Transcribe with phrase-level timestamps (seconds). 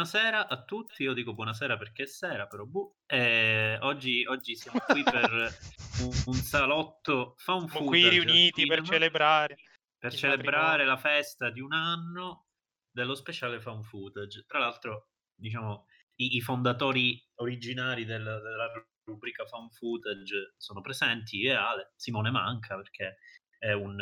[0.00, 1.02] buonasera a tutti.
[1.02, 3.00] Io dico buonasera perché è sera, però buh.
[3.04, 5.30] Eh, oggi, oggi siamo qui per
[6.00, 7.86] un, un salotto fan food.
[7.86, 9.56] qui riuniti per celebrare.
[9.98, 12.46] Per celebrare la festa di un anno
[12.90, 14.46] dello speciale fan footage.
[14.46, 15.84] Tra l'altro, diciamo,
[16.14, 18.72] i, i fondatori originari del, della
[19.04, 23.18] rubrica fan footage sono presenti e Ale, Simone manca perché
[23.58, 23.98] è un,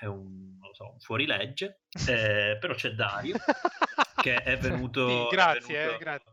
[0.00, 3.36] è un, so, un fuorilegge, eh, però c'è Dario
[4.22, 6.32] che è venuto, grazie, è venuto eh, grazie.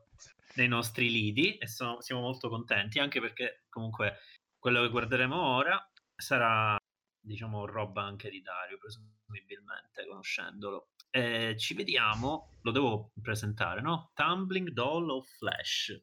[0.56, 4.18] nei nostri lidi e sono, siamo molto contenti anche perché comunque
[4.58, 6.76] quello che guarderemo ora sarà
[7.20, 14.12] diciamo roba anche di Dario presumibilmente conoscendolo eh, ci vediamo lo devo presentare no?
[14.14, 16.00] Tumbling Doll of Flash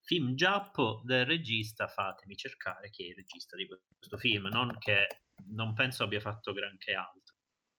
[0.00, 5.22] film giappo del regista fatemi cercare chi è il regista di questo film non che
[5.48, 7.34] non penso abbia fatto granché altro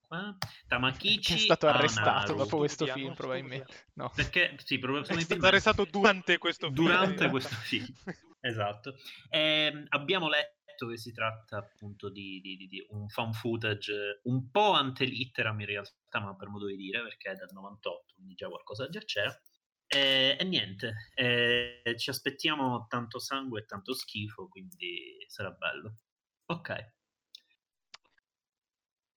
[0.09, 0.37] eh?
[0.67, 4.11] Tamakichi è stato arrestato dopo questo film probabilmente no.
[4.13, 7.93] perché sì, probabilmente è stato arrestato durante questo film durante questo film
[8.39, 8.95] esatto
[9.29, 14.49] eh, abbiamo letto che si tratta appunto di, di, di, di, un fan footage un
[14.49, 18.33] po' ante litteram in realtà, ma per modo di dire, perché è del 98, quindi
[18.33, 19.41] già qualcosa già c'era.
[19.85, 25.97] E, e niente, e, ci aspettiamo tanto sangue e tanto schifo, quindi sarà bello.
[26.45, 26.91] Ok.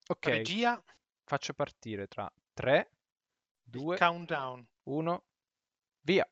[0.08, 0.80] Ok, regia
[1.24, 2.90] faccio partire tra 3,
[3.64, 5.24] 2, countdown, 1,
[6.02, 6.30] via.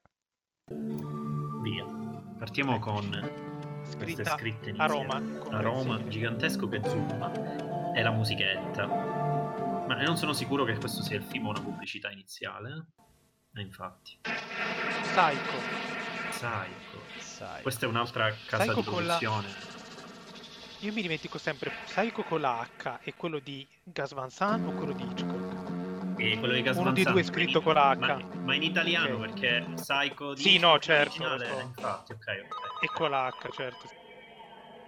[1.60, 1.84] Via.
[2.38, 5.16] Partiamo con scritta scritte a Roma.
[5.50, 8.86] A Roma, gigantesco che zoom e la musichetta.
[8.86, 12.86] Ma non sono sicuro che questo sia il film o una pubblicità iniziale.
[13.54, 14.18] E eh, infatti.
[14.22, 15.58] Psycho.
[16.30, 17.00] Psycho.
[17.18, 17.62] Psycho.
[17.62, 19.48] Questa è un'altra casa Psycho di produzione.
[19.48, 19.73] La...
[20.84, 24.72] Io mi dimentico sempre Psycho con la H è quello di Gas Van Sant o
[24.72, 26.20] quello di Hitchcock?
[26.20, 27.96] E quello di Gas Uno Van di due è scritto con la H.
[27.96, 29.26] Ma, ma in italiano okay.
[29.26, 31.38] perché Psycho di Sì, no, certo.
[31.38, 31.60] So.
[31.60, 32.82] Infatti, ok, ok.
[32.82, 33.88] E con la H, certo.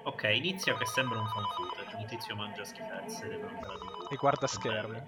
[0.02, 1.96] Ok, inizia che sembra un fan footage.
[1.96, 3.40] Un tizio mangia schifezze
[4.10, 5.02] e guarda schermi.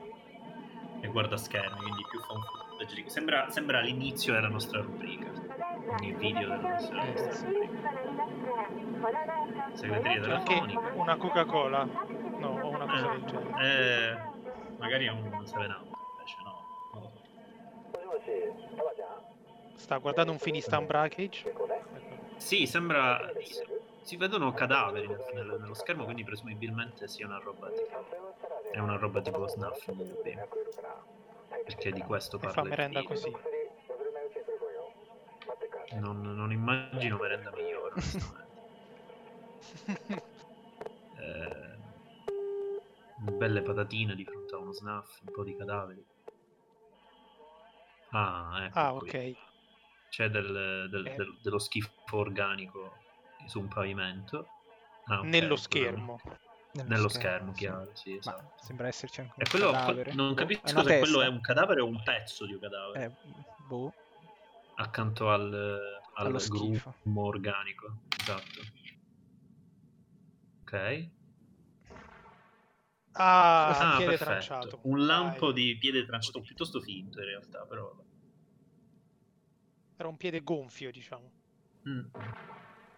[1.02, 3.10] E guarda schermi, quindi più fan footage.
[3.10, 5.26] Sembra, sembra l'inizio della nostra rubrica.
[5.90, 8.07] Ogni video della nostra, eh, rubrica.
[9.74, 10.92] Segreteria telefonica.
[10.94, 11.84] Una Coca-Cola?
[11.84, 13.62] No, o una cosa eh, del genere.
[13.62, 14.16] Eh,
[14.78, 16.66] magari è un 7-Up, invece no.
[19.74, 21.52] Sta guardando un Finistan Brackage?
[22.36, 23.30] Sì, sembra...
[24.02, 28.06] Si vedono cadaveri nel, nello schermo, quindi presumibilmente sia una roba tipo...
[28.72, 29.90] È una roba tipo snuff.
[31.64, 32.52] Perché di questo parla.
[32.54, 33.30] fa merenda così.
[35.92, 37.94] Non, non immagino merenda migliore,
[41.16, 41.76] eh,
[43.16, 46.04] belle patatine di fronte a uno snuff, un po' di cadaveri.
[48.10, 49.36] Ah, ecco ah ok
[50.08, 52.96] c'è del, del, del, dello schifo organico
[53.46, 54.48] su un pavimento.
[55.04, 56.20] Ah, okay, nello schermo.
[56.72, 58.52] Nello, nello schermo, schermo, chiaro, sì, esatto.
[58.60, 60.12] sembra esserci anche un quello, cadavere.
[60.12, 60.98] Non capisco se testa.
[60.98, 63.04] quello è un cadavere o un pezzo di un cadavere.
[63.04, 63.30] Eh,
[63.66, 63.92] boh.
[64.76, 65.80] Accanto al,
[66.14, 67.96] al grumo organico.
[68.20, 68.60] Esatto.
[70.68, 71.08] Ok.
[73.12, 74.30] Ah, ah piede perfetto.
[74.30, 74.80] tranciato.
[74.82, 75.64] Un lampo Dai.
[75.64, 77.90] di piede tranciato, piuttosto finto in realtà, però
[79.96, 81.30] era un piede gonfio, diciamo.
[81.88, 82.04] Mm.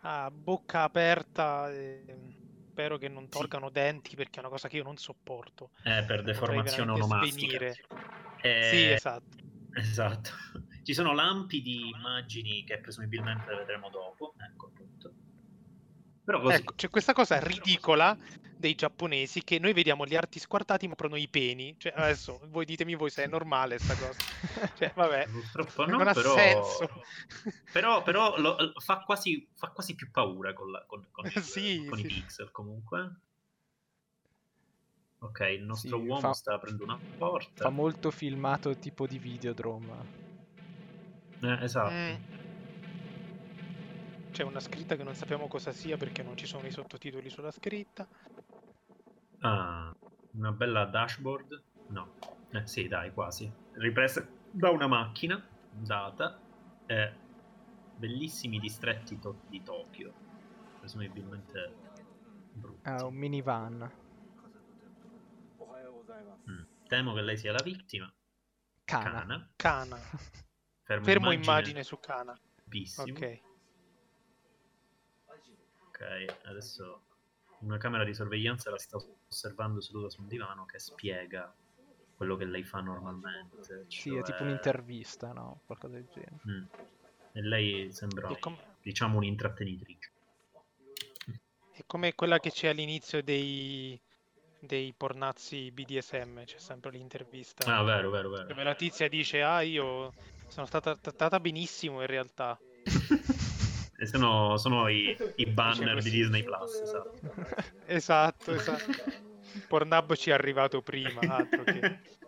[0.00, 1.70] Ah, bocca aperta.
[1.70, 2.38] E...
[2.70, 3.72] Spero che non tolgano sì.
[3.72, 5.70] denti perché è una cosa che io non sopporto.
[5.82, 7.74] Eh, per deformazione onomastica.
[8.40, 8.68] Eh...
[8.70, 9.36] Sì, esatto.
[9.72, 10.30] Esatto.
[10.82, 14.34] Ci sono lampi di immagini che presumibilmente vedremo dopo.
[14.38, 15.14] Ecco appunto.
[16.24, 16.56] Però così...
[16.56, 18.16] Ecco, c'è questa cosa ridicola
[18.60, 21.74] dei giapponesi che noi vediamo gli arti squartati ma aprono i peni.
[21.78, 24.20] Cioè, adesso voi ditemi voi se è normale questa cosa.
[24.76, 26.34] Cioè, vabbè, purtroppo no, non ha però...
[26.34, 27.02] senso.
[27.72, 31.86] Però, però lo, fa, quasi, fa, quasi, più paura con, la, con, con, il, sì,
[31.88, 32.04] con sì.
[32.04, 33.20] i pixel comunque.
[35.22, 36.32] Ok, il nostro sì, uomo fa...
[36.32, 37.64] sta aprendo una porta.
[37.64, 40.28] Fa molto filmato tipo di videodrome.
[41.40, 41.92] Eh, esatto.
[41.92, 42.39] Mm
[44.30, 47.50] c'è una scritta che non sappiamo cosa sia perché non ci sono i sottotitoli sulla
[47.50, 48.06] scritta.
[49.40, 49.94] Ah,
[50.32, 51.62] una bella dashboard?
[51.88, 52.14] No,
[52.50, 53.50] eh, sì, dai, quasi.
[53.72, 56.38] Ripresa da una macchina data.
[56.86, 57.12] Eh,
[57.96, 60.12] bellissimi distretti to- di Tokyo,
[60.78, 61.74] presumibilmente
[62.52, 62.88] brutti.
[62.88, 63.92] Ah, un minivan.
[66.48, 66.62] Mm.
[66.88, 68.12] Temo che lei sia la vittima.
[68.84, 69.10] Cana.
[69.20, 69.50] Cana.
[69.56, 69.96] Cana.
[70.82, 71.44] Fermo, Fermo immagine.
[71.44, 72.38] immagine su Cana.
[72.64, 73.16] Bellissimo.
[73.16, 73.40] Ok.
[76.00, 77.02] Ok, adesso
[77.60, 78.96] una camera di sorveglianza la sta
[79.28, 81.54] osservando seduta su un divano che spiega
[82.16, 83.84] quello che lei fa normalmente.
[83.88, 84.20] Sì, cioè...
[84.20, 85.60] è tipo un'intervista, no?
[85.66, 86.40] Qualcosa del genere.
[86.48, 86.64] Mm.
[87.32, 90.10] E lei sembra, com- diciamo, un'intrattenitrice.
[91.70, 94.00] È come quella che c'è all'inizio dei,
[94.58, 97.76] dei pornazzi BDSM, c'è sempre l'intervista.
[97.76, 98.46] Ah, vero, vero, vero.
[98.46, 100.12] Dove la tizia dice, ah, io
[100.48, 102.58] sono stata trattata benissimo in realtà.
[104.00, 107.20] e sono, sono i, i banner di Disney Plus, esatto.
[107.84, 108.92] esatto, esatto.
[109.68, 111.98] Pornhub ci è arrivato prima, altro che...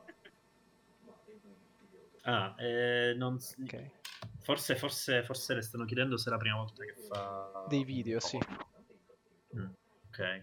[2.24, 3.36] Ah, eh, non...
[3.64, 3.90] okay.
[4.42, 7.64] forse, forse, forse le stanno chiedendo se è la prima volta che fa...
[7.66, 8.38] Dei video, sì.
[9.56, 9.66] Mm,
[10.06, 10.42] ok.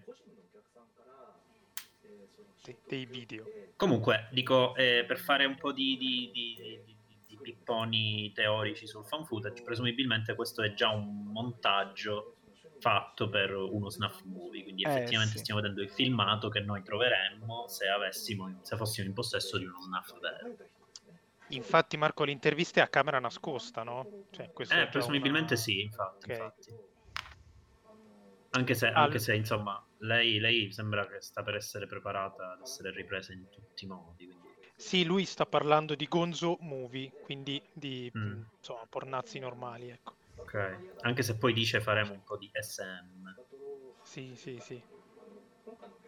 [2.62, 3.46] De- dei video.
[3.78, 6.99] Comunque, dico, eh, per fare un po' di, di, di, di
[7.42, 12.36] pipponi teorici sul fan footage, presumibilmente questo è già un montaggio
[12.80, 15.40] fatto per uno snuff movie, quindi eh, effettivamente sì.
[15.40, 19.82] stiamo vedendo il filmato che noi troveremmo se, avessimo, se fossimo in possesso di uno
[19.82, 20.56] snuff vero.
[21.50, 24.26] Infatti Marco l'intervista è a camera nascosta, no?
[24.32, 25.62] Cioè, eh, presumibilmente una...
[25.62, 26.36] sì, infatti, okay.
[26.36, 26.76] infatti.
[28.52, 28.96] Anche se, Al...
[28.96, 33.48] anche se, insomma, lei, lei, sembra che sta per essere preparata ad essere ripresa in
[33.50, 34.26] tutti i modi.
[34.26, 34.39] Quindi...
[34.80, 38.44] Sì, lui sta parlando di Gonzo Movie, quindi di mm.
[38.58, 40.16] insomma, pornazzi normali, ecco.
[40.38, 43.36] Ok, anche se poi dice faremo un po' di SM.
[44.02, 44.82] Sì, sì, sì.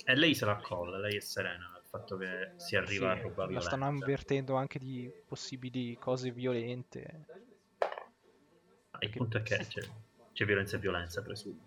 [0.05, 3.21] E lei se la colla, lei è serena nel fatto che si arriva sì, a
[3.21, 3.51] rubare.
[3.51, 7.25] La stanno avvertendo anche di possibili cose violente.
[8.91, 9.81] Ah, il punto è che c'è,
[10.31, 11.59] c'è violenza e violenza, presumo.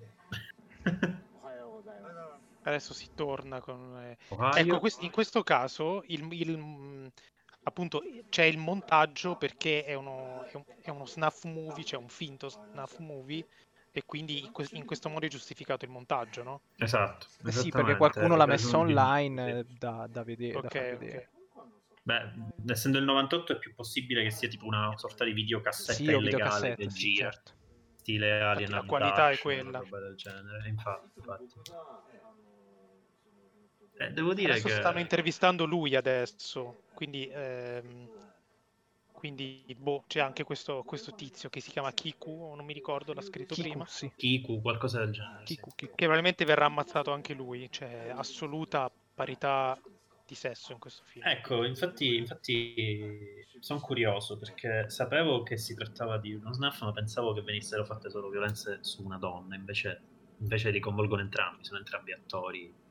[2.64, 3.96] Adesso si torna con...
[4.02, 4.16] Eh...
[4.56, 7.12] Ecco, in questo caso il, il,
[7.64, 12.08] appunto c'è il montaggio perché è uno, è, un, è uno snuff movie, cioè un
[12.08, 13.46] finto snuff movie
[13.96, 16.62] e quindi in questo modo è giustificato il montaggio, no?
[16.78, 17.26] Esatto.
[17.44, 21.30] Eh sì, perché qualcuno l'ha messo online eh, da, da, vedere, okay, da vedere.
[21.52, 21.68] Okay.
[22.02, 26.04] Beh, essendo il 98 è più possibile che sia tipo una sorta di videocassetta sì,
[26.04, 27.30] illegale che sì, gira.
[27.30, 27.52] Certo.
[27.96, 29.78] Stile Alien La qualità è quella.
[29.78, 30.68] Del genere.
[30.68, 31.54] Infatti, infatti.
[33.96, 34.74] Eh, devo dire adesso che...
[34.74, 38.08] stanno intervistando lui adesso, quindi, ehm,
[39.12, 43.22] quindi boh, c'è anche questo, questo, tizio che si chiama Kiku, non mi ricordo, l'ha
[43.22, 43.86] scritto Kiku, prima.
[43.86, 44.10] Sì.
[44.16, 45.44] Kiku, qualcosa del genere.
[45.44, 45.76] Kiku, sì.
[45.76, 45.94] Kiku.
[45.94, 49.80] Che probabilmente verrà ammazzato anche lui, cioè assoluta parità
[50.26, 51.24] di sesso in questo film.
[51.26, 57.32] Ecco, infatti, infatti sono curioso perché sapevo che si trattava di uno snuff, ma pensavo
[57.32, 60.00] che venissero fatte solo violenze su una donna, invece,
[60.38, 62.82] invece li coinvolgono entrambi, sono entrambi attori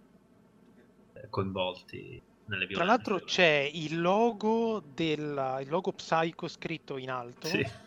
[1.30, 2.74] coinvolti nelle violenze.
[2.74, 7.48] Tra l'altro c'è il logo, della, il logo Psycho scritto in alto.
[7.48, 7.82] Sì.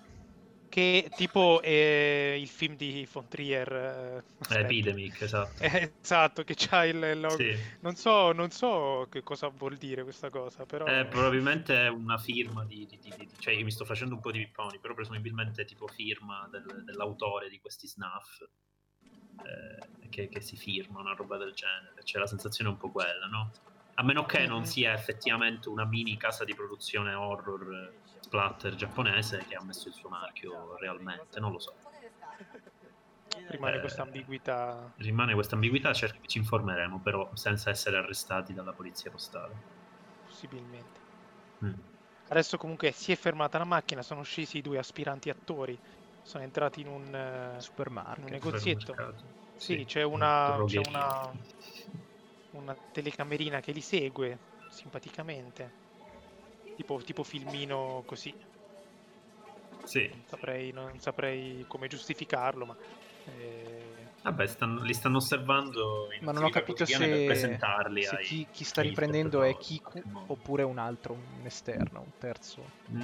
[0.69, 5.63] Che tipo è il film di von Trier eh, Epidemic, esatto.
[5.63, 7.37] Eh, esatto, che c'ha il logo.
[7.37, 7.57] Sì.
[7.81, 10.85] Non, so, non so che cosa vuol dire questa cosa, però...
[10.85, 14.21] Eh, probabilmente è una firma di, di, di, di, Cioè, io mi sto facendo un
[14.21, 18.43] po' di pipponi, però presumibilmente è tipo firma del, dell'autore di questi snuff
[19.45, 22.03] eh, che, che, si firma, una roba del genere.
[22.03, 23.51] C'è la sensazione un po' quella, no?
[23.95, 29.55] A meno che non sia effettivamente una mini casa di produzione horror splatter giapponese che
[29.55, 31.75] ha messo il suo marchio realmente, non lo so.
[33.49, 34.93] Rimane eh, questa ambiguità.
[34.97, 39.55] Rimane questa ambiguità, cer- ci informeremo, però senza essere arrestati dalla polizia postale.
[40.27, 41.01] Possibilmente.
[41.65, 41.73] Mm.
[42.29, 45.79] Adesso comunque si è fermata la macchina, sono scesi i due aspiranti attori
[46.27, 48.95] sono entrati in un uh, supermarket, un negozietto.
[49.55, 51.33] Sì, sì, c'è, una, c'è una,
[52.51, 54.37] una, telecamerina che li segue
[54.69, 55.85] simpaticamente.
[56.75, 58.35] Tipo, tipo filmino così.
[59.85, 60.09] Sì.
[60.09, 62.77] Non saprei, non saprei come giustificarlo, ma...
[63.39, 63.85] Eh...
[64.23, 67.59] Vabbè, stanno, li stanno osservando Ma non ho capito se, se
[68.23, 72.65] chi, chi, sta riprendendo è Kiku oppure un altro, un esterno, un terzo.
[72.91, 73.03] Mm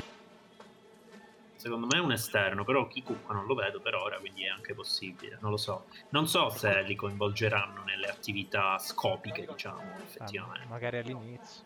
[1.63, 4.49] secondo me è un esterno, però Kiku qua non lo vedo per ora, quindi è
[4.49, 5.87] anche possibile, non lo so.
[6.09, 10.67] Non so se li coinvolgeranno nelle attività scopiche, diciamo, effettivamente.
[10.67, 11.63] Ah, magari all'inizio.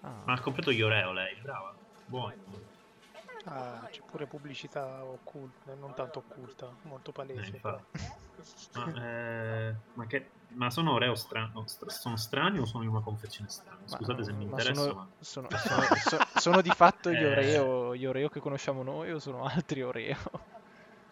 [0.00, 0.22] Ah.
[0.24, 1.72] Ma ha comprato Ioreo lei, brava,
[2.06, 2.34] buono.
[3.44, 7.60] Ah, c'è pure pubblicità occulta, non tanto occulta, molto palese.
[7.62, 7.78] Eh,
[8.74, 11.52] ma, eh, ma, che, ma, sono Oreo strani?
[11.86, 13.80] Sono strani o sono in una confezione strana?
[13.84, 14.74] Scusate ma, se mi interessa.
[14.74, 15.08] Sono, ma...
[15.20, 15.48] sono,
[15.96, 20.16] sono, sono, di fatto gli, Oreo, gli Oreo che conosciamo noi o sono altri Oreo?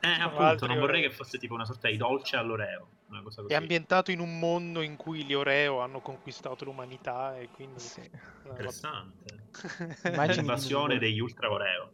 [0.01, 1.11] Eh, appunto, non vorrei Oreo.
[1.11, 2.89] che fosse tipo una sorta di dolce all'Oreo.
[3.47, 7.81] È ambientato in un mondo in cui gli Oreo hanno conquistato l'umanità e quindi...
[7.81, 8.09] Sì.
[8.45, 9.49] Interessante.
[10.03, 11.91] L'invasione degli Ultra Oreo.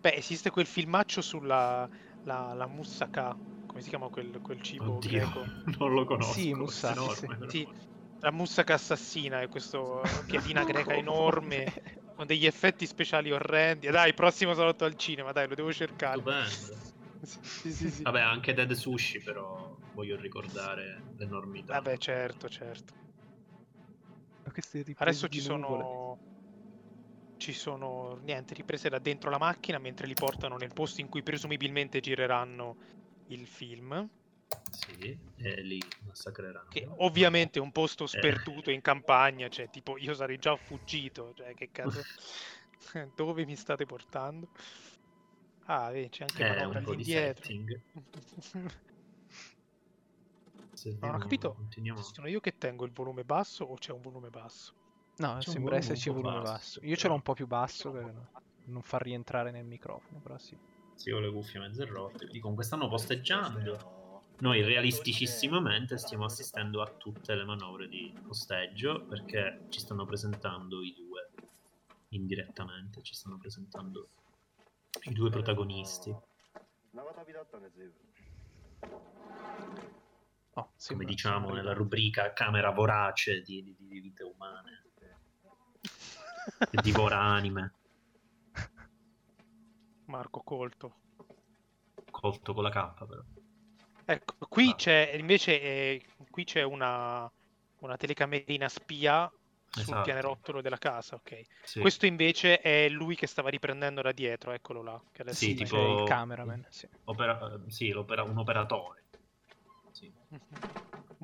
[0.00, 1.88] Beh, esiste quel filmaccio sulla
[2.22, 5.44] la, la moussaka, come si chiama quel, quel cibo Oddio, greco?
[5.78, 6.32] Non lo conosco.
[6.32, 7.14] Sì, moussaka.
[7.48, 7.48] Sì.
[7.48, 7.68] sì.
[8.22, 11.72] La mussaca assassina è questo piadina greca enorme
[12.14, 13.88] con degli effetti speciali orrendi.
[13.88, 16.20] Dai, prossimo salotto al cinema, dai, lo devo cercare.
[16.20, 16.78] Stupendo.
[17.22, 21.74] Sì, sì, sì, Vabbè, anche Dead Sushi, però voglio ricordare l'enormità.
[21.74, 22.94] Vabbè, certo, certo.
[24.96, 26.18] Adesso ci sono
[27.40, 31.22] ci sono niente riprese da dentro la macchina mentre li portano nel posto in cui
[31.22, 32.76] presumibilmente gireranno
[33.28, 34.08] il film.
[34.70, 36.68] Sì, e li massacreranno.
[36.68, 38.08] Che ovviamente è un posto eh.
[38.08, 38.74] sperduto eh.
[38.74, 42.02] in campagna, cioè tipo io sarei già fuggito, cioè che cazzo...
[43.14, 44.48] Dove mi state portando?
[45.64, 47.80] Ah, vedi, c'è anche eh, un po' di setting.
[51.00, 51.68] non ho capito,
[52.12, 54.79] sono io che tengo il volume basso o c'è un volume basso?
[55.20, 56.52] No, c'è sembra esserci un volume basso.
[56.52, 56.80] basso.
[56.84, 58.30] Io ce l'ho un po' più basso per
[58.64, 60.56] non far rientrare nel microfono, però sì.
[60.94, 64.00] Sì, ho le cuffie mezze rotte, quindi comunque stanno posteggiando
[64.40, 70.94] noi realisticissimamente stiamo assistendo a tutte le manovre di posteggio perché ci stanno presentando i
[70.94, 71.30] due
[72.08, 74.08] indirettamente, ci stanno presentando
[75.04, 76.14] i due protagonisti.
[80.54, 84.89] Oh, Come diciamo nella rubrica camera vorace di, di, di vite umane.
[86.82, 87.72] Divora anime.
[90.06, 90.94] Marco colto.
[92.10, 93.22] Colto con la K però.
[94.04, 94.74] Ecco, qui ah.
[94.74, 97.30] c'è invece eh, qui c'è una,
[97.78, 99.30] una telecamerina spia
[99.70, 100.02] sul esatto.
[100.02, 101.42] pianerottolo della casa, ok.
[101.62, 101.80] Sì.
[101.80, 105.00] Questo invece è lui che stava riprendendo da dietro, eccolo là.
[105.12, 106.66] Che adesso sì, tipo il cameraman.
[106.68, 107.60] Sì, opera...
[107.68, 109.04] sì un operatore.
[109.92, 110.12] Sì.
[110.28, 110.40] Un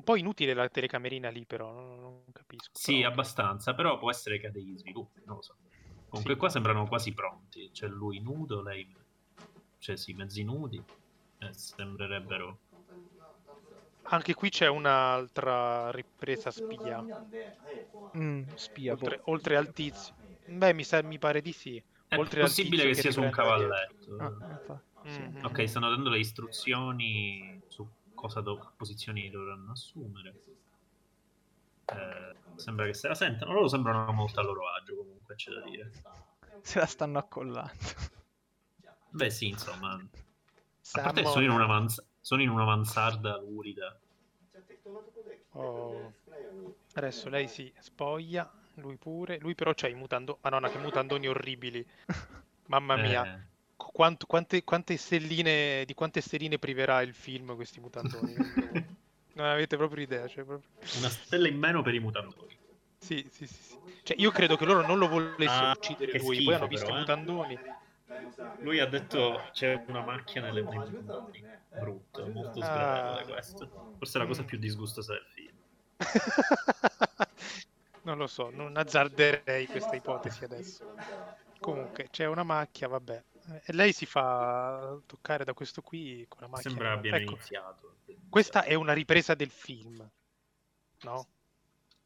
[0.07, 2.71] po' inutile la telecamerina lì, però, non, non capisco.
[2.71, 3.09] Sì, però...
[3.09, 5.55] abbastanza, però può essere che ha degli sviluppi, non lo so.
[6.07, 6.39] Comunque sì.
[6.39, 7.69] qua sembrano quasi pronti.
[7.73, 8.89] C'è lui nudo, lei...
[9.79, 10.81] Cioè sì, mezzi nudi.
[11.39, 12.59] Eh, sembrerebbero
[14.09, 17.03] anche qui c'è un'altra ripresa spia.
[18.15, 19.31] Mm, spia oltre, boh.
[19.31, 20.15] oltre, al tizio.
[20.45, 21.81] Beh, mi, sa, mi pare di sì.
[22.07, 24.15] È oltre possibile che, che sia su un cavalletto.
[24.17, 25.43] Ah, mm-hmm.
[25.43, 27.56] Ok, stanno dando le istruzioni
[28.17, 30.33] cosa do- posizioni dovranno assumere.
[31.85, 33.53] Eh, sembra che se la sentano.
[33.53, 35.91] Loro sembrano molto a loro agio, comunque c'è da dire.
[36.61, 37.71] Se la stanno accollando.
[39.11, 39.93] Beh, sì, insomma.
[39.93, 43.97] A parte sono in una manzana sono in una mansarda lurida.
[45.51, 46.13] Oh.
[46.93, 49.37] Adesso lei si spoglia, lui pure.
[49.39, 50.37] Lui però c'ha i mutandoni.
[50.41, 51.87] Madonna, che mutandoni orribili.
[52.67, 53.33] Mamma mia.
[53.33, 53.56] Eh.
[53.97, 58.35] Quanto, quante, quante stelline, di quante stelline priverà il film questi mutandoni?
[59.33, 60.27] non avete proprio idea.
[60.27, 60.69] Cioè proprio...
[60.99, 62.55] Una stella in meno per i mutandoni.
[62.99, 63.55] Sì, sì, sì.
[63.55, 63.79] sì.
[64.03, 66.35] Cioè, io credo che loro non lo volessero ah, uccidere lui.
[66.35, 67.59] Schifo, Poi hanno visto i mutandoni.
[68.59, 71.43] Lui ha detto c'è una macchia nelle mutandoni
[71.79, 73.25] brutto, molto sgradevole ah.
[73.25, 73.95] questo.
[73.97, 75.57] Forse è la cosa più disgustosa del film.
[78.03, 80.93] non lo so, non azzarderei questa ipotesi adesso.
[81.59, 83.23] Comunque, c'è una macchia, vabbè.
[83.47, 86.69] E lei si fa toccare da questo qui con la macchia.
[86.69, 87.95] Sembra abbia ecco, iniziato.
[88.29, 90.09] Questa è una ripresa del film,
[91.01, 91.27] no?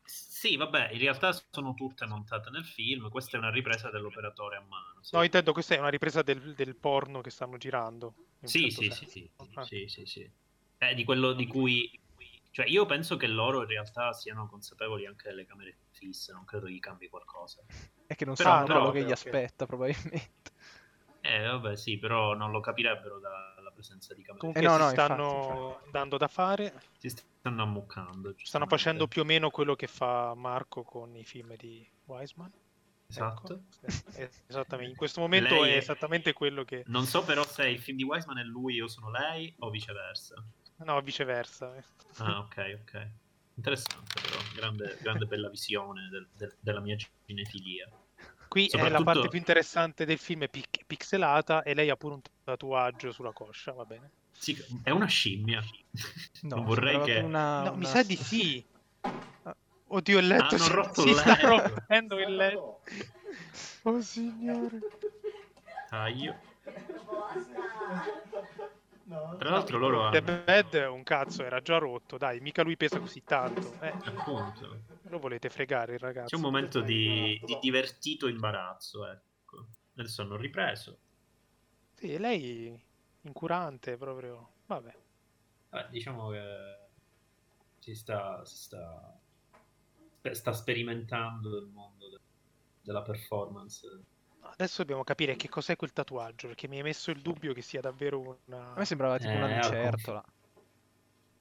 [0.04, 3.10] Sì, vabbè, in realtà sono tutte montate nel film.
[3.10, 5.02] Questa è una ripresa dell'operatore a mano.
[5.02, 5.16] Sì.
[5.16, 8.14] No, intendo, questa è una ripresa del, del porno che stanno girando.
[8.44, 9.64] Sì, sì, sì, sì, ah.
[9.64, 10.32] sì, sì, sì,
[10.78, 12.00] eh, di quello di cui...
[12.52, 16.68] Cioè, io penso che loro in realtà siano consapevoli anche delle camere fisse, non credo
[16.68, 17.64] gli cambi qualcosa.
[18.06, 20.52] È che non però, sanno quello che gli aspetta, probabilmente.
[21.32, 24.40] Eh, vabbè, sì, però non lo capirebbero dalla presenza di camere.
[24.40, 25.92] Comunque eh, no, no, si stanno infatti, infatti.
[25.92, 26.82] dando da fare.
[26.98, 28.36] Si stanno ammuccando.
[28.38, 32.52] Stanno facendo più o meno quello che fa Marco con i film di Wiseman.
[33.08, 33.64] Esatto.
[33.82, 34.32] Ecco.
[34.48, 36.84] Esattamente, in questo momento lei è esattamente quello che...
[36.88, 40.44] Non so però se il film di Wiseman è lui o sono lei o viceversa.
[40.78, 41.74] No, viceversa.
[42.18, 43.10] Ah, ok, ok.
[43.56, 47.90] Interessante però, grande, grande bella visione del, del, della mia cinefilia.
[48.52, 48.96] Qui Soprattutto...
[48.96, 52.22] è la parte più interessante del film, è pic- pixelata e lei ha pure un
[52.44, 54.12] tatuaggio sulla coscia, va bene?
[54.38, 55.64] Sì, è una scimmia.
[56.42, 57.20] No, non vorrei che...
[57.20, 57.78] Una, no, una...
[57.78, 58.62] mi sa di sì.
[59.88, 62.82] Oddio, il letto Hanno si, rotto si il sta rompendo il letto.
[63.84, 64.80] Oh signore.
[65.90, 66.36] Taglio.
[69.38, 70.12] Tra l'altro loro hanno...
[70.12, 73.76] The Bed un cazzo, era già rotto, dai, mica lui pesa così tanto.
[73.82, 73.94] Eh.
[74.06, 74.84] Appunto.
[75.04, 76.28] Lo volete fregare il ragazzo.
[76.28, 79.68] C'è un momento di, di divertito imbarazzo, ecco.
[79.96, 80.98] Adesso hanno ripreso.
[81.96, 82.82] Sì, lei
[83.22, 84.54] incurante proprio.
[84.66, 84.96] Vabbè.
[85.70, 86.78] Beh, diciamo che
[87.80, 89.16] si sta, si sta
[90.32, 92.20] sta sperimentando il mondo de-
[92.82, 93.88] della performance.
[94.44, 97.82] Adesso dobbiamo capire che cos'è quel tatuaggio, perché mi hai messo il dubbio che sia
[97.82, 98.74] davvero una...
[98.74, 100.24] A me sembrava tipo eh, una lucertola.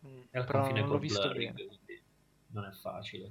[0.06, 0.20] Mm.
[0.30, 2.02] Però non l'ho visto Blurring, bene.
[2.48, 3.30] Non è facile.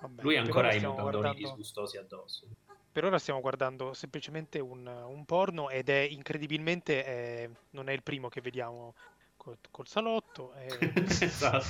[0.00, 1.38] Vabbè, Lui ancora ha i mutandoni guardando...
[1.38, 2.46] disgustosi addosso.
[2.92, 8.02] Per ora stiamo guardando semplicemente un, un porno ed è incredibilmente è, non è il
[8.02, 8.94] primo che vediamo
[9.36, 10.52] col, col salotto.
[10.52, 10.66] È...
[11.24, 11.64] esatto.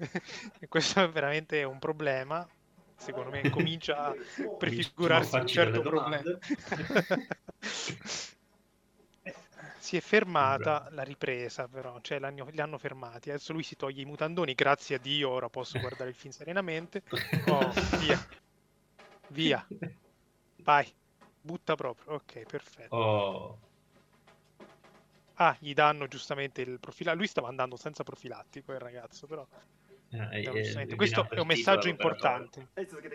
[0.68, 2.46] questo è veramente un problema.
[2.96, 4.14] Secondo me comincia a
[4.58, 6.22] prefigurarsi un certo problema.
[9.78, 13.28] si è fermata la ripresa, però, cioè li hanno fermati.
[13.30, 17.02] Adesso lui si toglie i mutandoni, grazie a Dio, ora posso guardare il film serenamente.
[17.46, 18.18] Oh, via.
[19.28, 19.66] Via.
[20.62, 20.90] Vai.
[21.42, 22.14] Butta proprio.
[22.14, 22.96] Ok, perfetto.
[22.96, 23.58] Oh.
[25.34, 27.22] Ah, gli danno giustamente il profilattico.
[27.22, 29.46] Lui stava andando senza profilattico, il ragazzo, però.
[30.30, 30.42] Eh,
[30.86, 32.68] eh, questo è un messaggio importante.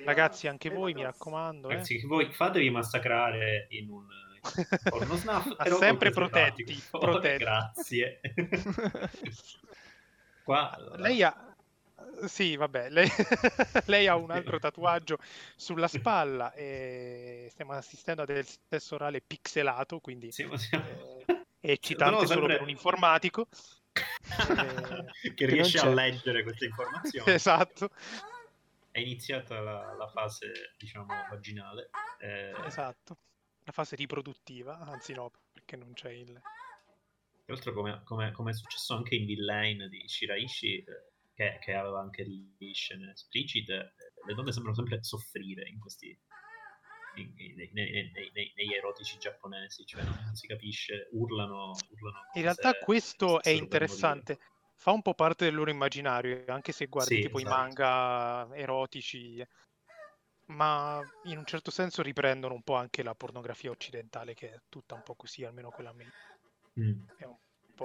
[0.03, 1.69] Ragazzi, anche voi, mi raccomando.
[1.69, 2.05] Ragazzi, eh.
[2.05, 4.05] voi fatevi massacrare in un
[4.83, 5.55] porno snaf.
[5.77, 7.43] sempre protetti, protetti.
[7.43, 8.19] Grazie.
[10.43, 11.01] Qua, allora.
[11.01, 11.55] Lei ha...
[12.25, 13.07] Sì, vabbè, lei...
[13.85, 15.17] lei, ha un altro tatuaggio
[15.55, 20.85] sulla spalla e stiamo assistendo a del sesso orale pixelato, quindi siamo, siamo...
[21.25, 23.47] Eh, è eccitante solo per un informatico.
[25.21, 27.31] Che, che riesce a leggere queste informazioni.
[27.33, 27.89] Esatto.
[28.91, 31.89] È iniziata la, la fase, diciamo, vaginale.
[32.19, 32.53] Eh...
[32.65, 33.17] Esatto
[33.69, 36.25] la fase riproduttiva, anzi no, perché non c'è il...
[36.25, 40.85] Tra l'altro come, come, come, è successo anche in Villain di Shiraishi, eh,
[41.35, 46.19] che, che, aveva anche lì scene esplicite, eh, le donne sembrano sempre soffrire in questi...
[47.21, 51.87] In, nei, nei, nei, negli erotici giapponesi, cioè non si capisce, urlano.
[51.89, 54.39] urlano in realtà questo è interessante,
[54.75, 57.39] fa un po' parte del loro immaginario, anche se guardi sì, tipo esatto.
[57.39, 59.43] i manga erotici
[60.51, 64.93] ma in un certo senso riprendono un po' anche la pornografia occidentale, che è tutta
[64.95, 66.11] un po' così, almeno quella mia.
[66.77, 67.09] Mm.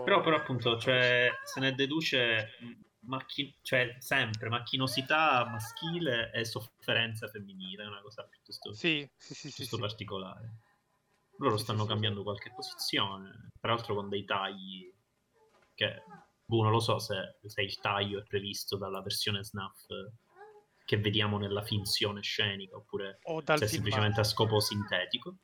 [0.02, 2.56] Però, però, appunto, cioè, se ne deduce
[3.00, 9.50] macchi- cioè, sempre macchinosità maschile e sofferenza femminile, è una cosa piuttosto, sì, sì, sì,
[9.50, 10.58] piuttosto particolare.
[11.38, 14.92] Loro stanno cambiando qualche posizione, peraltro con dei tagli
[15.74, 16.02] che,
[16.44, 19.86] boh, non lo so se, se il taglio è previsto dalla versione SNAF
[20.84, 23.18] che vediamo nella finzione scenica oppure
[23.58, 25.36] se semplicemente a scopo sintetico.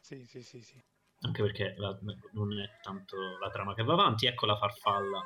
[0.00, 0.82] Sì, sì, sì, sì.
[1.20, 1.98] Anche perché la,
[2.32, 5.20] non è tanto la trama che va avanti, ecco la farfalla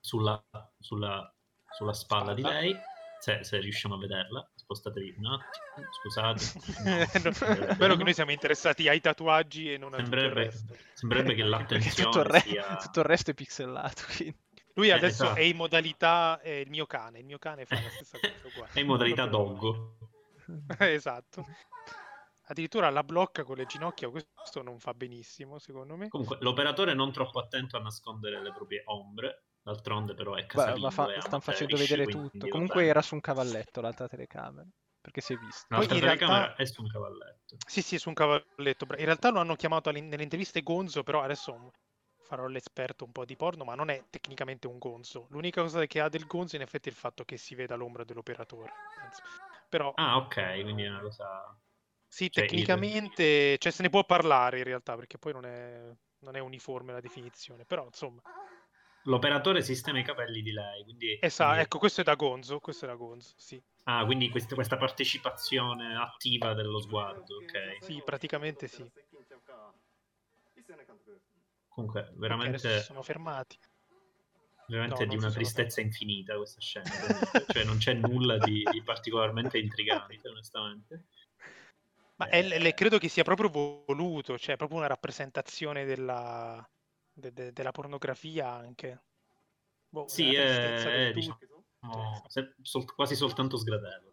[0.00, 0.42] sulla,
[0.78, 1.32] sulla,
[1.68, 2.76] sulla spalla, di lei,
[3.20, 7.20] se, se, riusciamo a vederla, spostatevi un attimo, scusate.
[7.22, 10.76] no, spero che noi siamo interessati ai tatuaggi e non a sembrerebbe, resto.
[10.94, 12.76] Sembrerebbe che l'attenzione tutto il, re- sia...
[12.76, 14.36] tutto il resto è pixelato, quindi.
[14.74, 15.38] Lui eh, adesso esatto.
[15.38, 18.72] è in modalità eh, il mio cane, il mio cane fa la stessa cosa uguale.
[18.72, 19.96] è in modalità doggo.
[20.78, 21.44] esatto.
[22.50, 26.08] Addirittura la blocca con le ginocchia, questo non fa benissimo secondo me.
[26.08, 30.80] Comunque l'operatore non troppo attento a nascondere le proprie ombre, d'altronde però è casalingo.
[30.80, 32.48] Ma, fa- stanno facendo vedere tutto.
[32.48, 34.66] Comunque era su un cavalletto l'altra telecamera.
[35.00, 35.66] Perché si è visto.
[35.68, 36.62] L'altra Poi telecamera realtà...
[36.62, 37.56] è su un cavalletto.
[37.66, 38.84] Sì, sì, è su un cavalletto.
[38.98, 41.70] In realtà lo hanno chiamato nelle interviste Gonzo, però adesso
[42.24, 45.26] farò l'esperto un po' di porno, ma non è tecnicamente un gonzo.
[45.30, 48.02] L'unica cosa che ha del gonzo in effetti è il fatto che si veda l'ombra
[48.02, 48.72] dell'operatore.
[49.00, 49.22] Penso.
[49.68, 49.92] Però...
[49.94, 51.56] Ah, ok, quindi è una cosa...
[52.10, 53.58] Sì, cioè, tecnicamente, il...
[53.58, 55.80] cioè se ne può parlare in realtà, perché poi non è,
[56.18, 58.20] non è uniforme la definizione, però insomma...
[59.04, 61.16] L'operatore sistema i capelli di lei, quindi...
[61.20, 61.64] Esatto, quindi...
[61.64, 63.62] ecco, questo è da Gonzo, questo è da Gonzo, sì.
[63.84, 67.78] Ah, quindi questa, questa partecipazione attiva dello sguardo, ok.
[67.84, 68.90] Sì, praticamente sì.
[71.68, 72.80] Comunque, veramente...
[72.80, 73.56] sono fermati.
[74.66, 76.02] Veramente no, di una tristezza fermati.
[76.02, 76.90] infinita questa scena.
[77.46, 81.04] cioè non c'è nulla di, di particolarmente intrigante, onestamente.
[82.20, 86.68] Ma è, è, credo che sia proprio voluto, cioè proprio una rappresentazione della,
[87.10, 89.04] de, de, della pornografia anche.
[89.88, 91.38] Boh, sì, è, è diciamo,
[92.60, 94.12] sol, quasi soltanto sgradevole.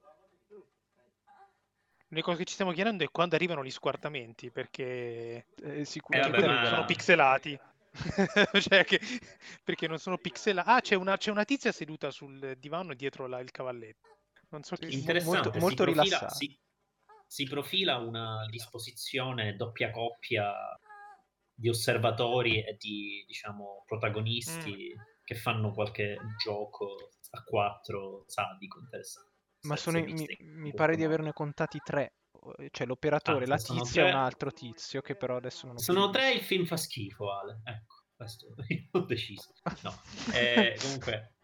[2.07, 6.47] L'unica cosa che ci stiamo chiedendo è quando arrivano gli squartamenti, perché eh, sicuramente eh,
[6.47, 7.59] vabbè, sono pixelati.
[8.61, 9.01] cioè che,
[9.65, 10.69] perché non sono pixelati.
[10.69, 14.19] Ah, c'è una, c'è una, tizia seduta sul divano dietro la, il cavalletto.
[14.47, 14.93] Non so chi.
[14.93, 16.29] Interessante, molto, molto rilassata.
[16.29, 16.57] Si,
[17.27, 20.53] si profila una disposizione doppia coppia
[21.53, 25.01] di osservatori e di diciamo protagonisti mm.
[25.23, 29.35] che fanno qualche gioco a quattro sadico interessante.
[29.61, 32.13] Ma sono, mi, mi pare di averne contati tre.
[32.71, 36.09] Cioè l'operatore, ah, la tizia e un altro tizio che però adesso non ho Sono
[36.11, 37.59] tre il film fa schifo, Ale.
[37.63, 38.53] Ecco, questo
[38.91, 39.53] ho deciso.
[39.81, 39.93] No.
[40.33, 41.39] Eh, comunque,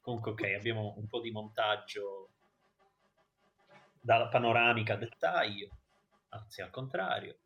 [0.00, 2.33] comunque, ok, abbiamo un po' di montaggio
[4.04, 5.78] dalla panoramica a dettaglio,
[6.28, 7.38] anzi al contrario.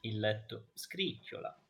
[0.00, 1.62] Il letto scricchiola.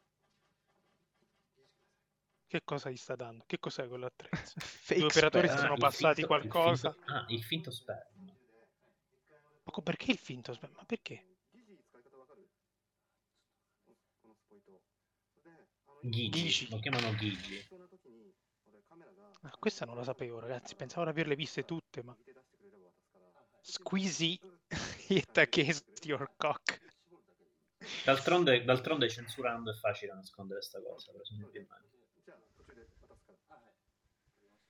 [2.47, 3.43] Che cosa gli sta dando?
[3.49, 4.55] Che cos'è quell'attrezzo?
[4.95, 6.89] Gli operatori si sono ah, passati finto, qualcosa.
[6.89, 8.37] Il finto, ah, il finto sperma.
[9.65, 10.77] Ma perché il finto sperma?
[10.77, 11.27] Ma perché?
[16.03, 17.67] Gigi, lo chiamano Gigi.
[19.43, 20.75] Ah, questa non la sapevo, ragazzi.
[20.75, 22.17] Pensavo di averle viste tutte, ma.
[23.61, 24.39] Squeezy
[25.09, 26.81] it against your cock.
[28.05, 31.13] D'altronde, d'altronde censurando è facile nascondere questa cosa.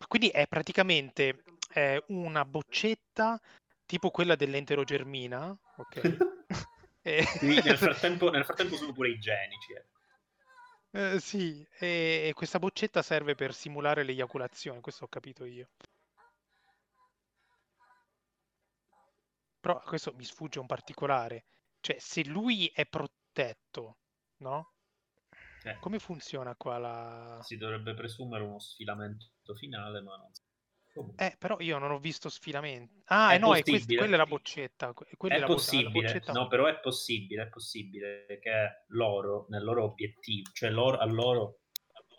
[0.06, 3.40] Quindi è praticamente eh, una boccetta
[3.86, 6.16] tipo quella dell'enterogermina, ok?
[7.02, 7.24] e...
[7.40, 9.72] nel, frattempo, nel, frattempo, sono pure igienici.
[9.72, 9.84] Eh.
[10.96, 15.68] Eh, sì, e, e questa boccetta serve per simulare l'eiaculazione, questo ho capito io.
[19.60, 21.44] Però questo mi sfugge un particolare.
[21.80, 23.98] Cioè, se lui è protetto,
[24.38, 24.72] no?
[25.64, 25.76] Eh.
[25.80, 27.40] Come funziona qua la...
[27.42, 30.32] Si dovrebbe presumere uno sfilamento finale, ma non
[31.16, 33.02] eh, però io non ho visto sfilamenti.
[33.06, 34.92] Ah, è no, è quest- quella è la boccetta.
[34.92, 36.32] Quella è, è possibile, boccetta...
[36.32, 41.60] no, però è possibile, è possibile che loro, nel loro obiettivo, cioè loro, a, loro,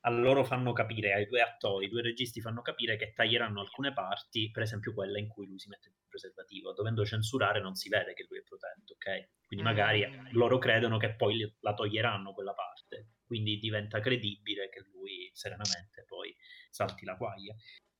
[0.02, 3.94] a loro fanno capire, ai due attori, i due registi fanno capire che taglieranno alcune
[3.94, 6.74] parti, per esempio quella in cui lui si mette il preservativo.
[6.74, 9.30] Dovendo censurare non si vede che lui è protetto, ok?
[9.46, 10.28] Quindi magari mm.
[10.32, 16.36] loro credono che poi la toglieranno quella parte, quindi diventa credibile che lui serenamente poi
[16.70, 17.56] salti la quaglia.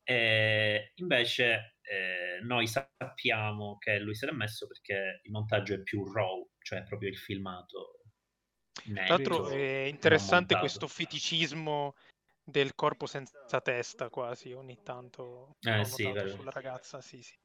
[0.10, 6.10] E invece eh, noi sappiamo che lui se l'è messo perché il montaggio è più
[6.10, 8.04] raw, cioè proprio il filmato.
[8.86, 11.94] Tra l'altro è interessante questo feticismo
[12.42, 17.36] del corpo senza testa quasi ogni tanto eh, sì, sulla ragazza, sì, sì.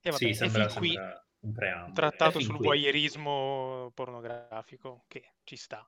[0.00, 0.96] E vabbè, sì, sembra, qui
[1.40, 1.92] un preambolo.
[1.92, 5.86] Trattato sul voyeurismo pornografico, che ci sta.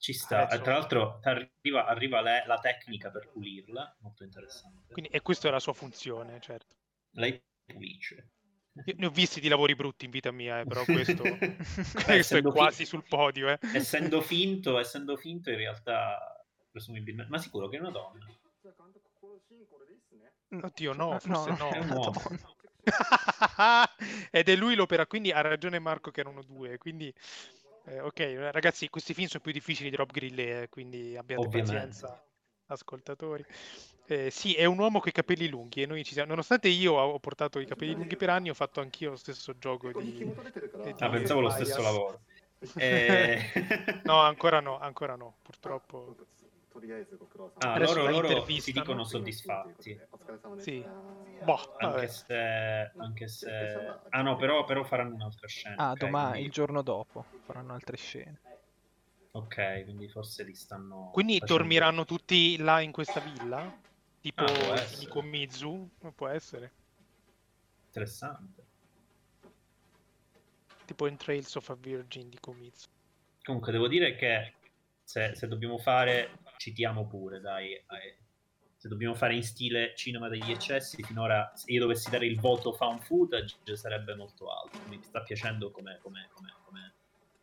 [0.00, 0.62] Ci sta, Adesso...
[0.62, 4.94] tra l'altro arriva, arriva le, la tecnica per pulirla, molto interessante.
[4.94, 6.74] Quindi, e questa è la sua funzione, certo.
[7.10, 8.30] Lei pulisce.
[8.86, 11.22] Io ne ho visti di lavori brutti in vita mia, eh, però questo,
[12.02, 13.50] questo è quasi finto, sul podio.
[13.50, 13.58] Eh.
[13.74, 17.30] Essendo, finto, essendo finto, in realtà, presumibilmente...
[17.30, 18.26] Ma sicuro che è una donna?
[20.62, 21.56] Oddio, no, forse no.
[21.56, 21.70] no.
[21.72, 22.22] È un uomo.
[24.30, 27.12] Ed è lui l'opera, quindi ha ragione Marco che erano due, quindi
[27.84, 31.72] eh, ok, ragazzi, questi film sono più difficili di Rob Grille, quindi abbiate Ovviamente.
[31.72, 32.22] pazienza,
[32.66, 33.44] ascoltatori.
[34.06, 36.30] Eh, sì, è un uomo con i capelli lunghi e noi ci siamo.
[36.30, 39.92] Nonostante io ho portato i capelli lunghi per anni, ho fatto anch'io lo stesso gioco
[40.00, 40.12] di.
[40.12, 42.20] di ah, pensavo lo stesso lavoro.
[42.76, 43.40] Eh...
[44.04, 46.14] no, ancora no, ancora no, purtroppo.
[47.58, 50.00] Ah, loro, loro si dicono soddisfatti.
[50.58, 50.84] Sì.
[51.42, 53.98] Boh, anche, se, anche se...
[54.08, 55.76] Ah no, però, però faranno un'altra scena.
[55.76, 56.06] Ah, okay?
[56.06, 56.46] domani, quindi...
[56.46, 58.40] il giorno dopo, faranno altre scene.
[59.32, 61.10] Ok, quindi forse li stanno...
[61.12, 61.62] Quindi facendo...
[61.62, 63.72] dormiranno tutti là in questa villa?
[64.20, 65.88] Tipo ah, Nico Mizu?
[66.14, 66.72] Può essere.
[67.86, 68.64] Interessante.
[70.84, 72.88] Tipo in Trails of a Virgin di Komizu.
[73.44, 74.54] Comunque devo dire che
[75.04, 77.82] se, se dobbiamo fare citiamo pure, dai.
[78.76, 82.74] Se dobbiamo fare in stile cinema degli eccessi, finora se io dovessi dare il voto
[82.74, 84.78] found footage sarebbe molto alto.
[84.88, 85.98] Mi sta piacendo come...
[86.02, 86.92] come, come, come...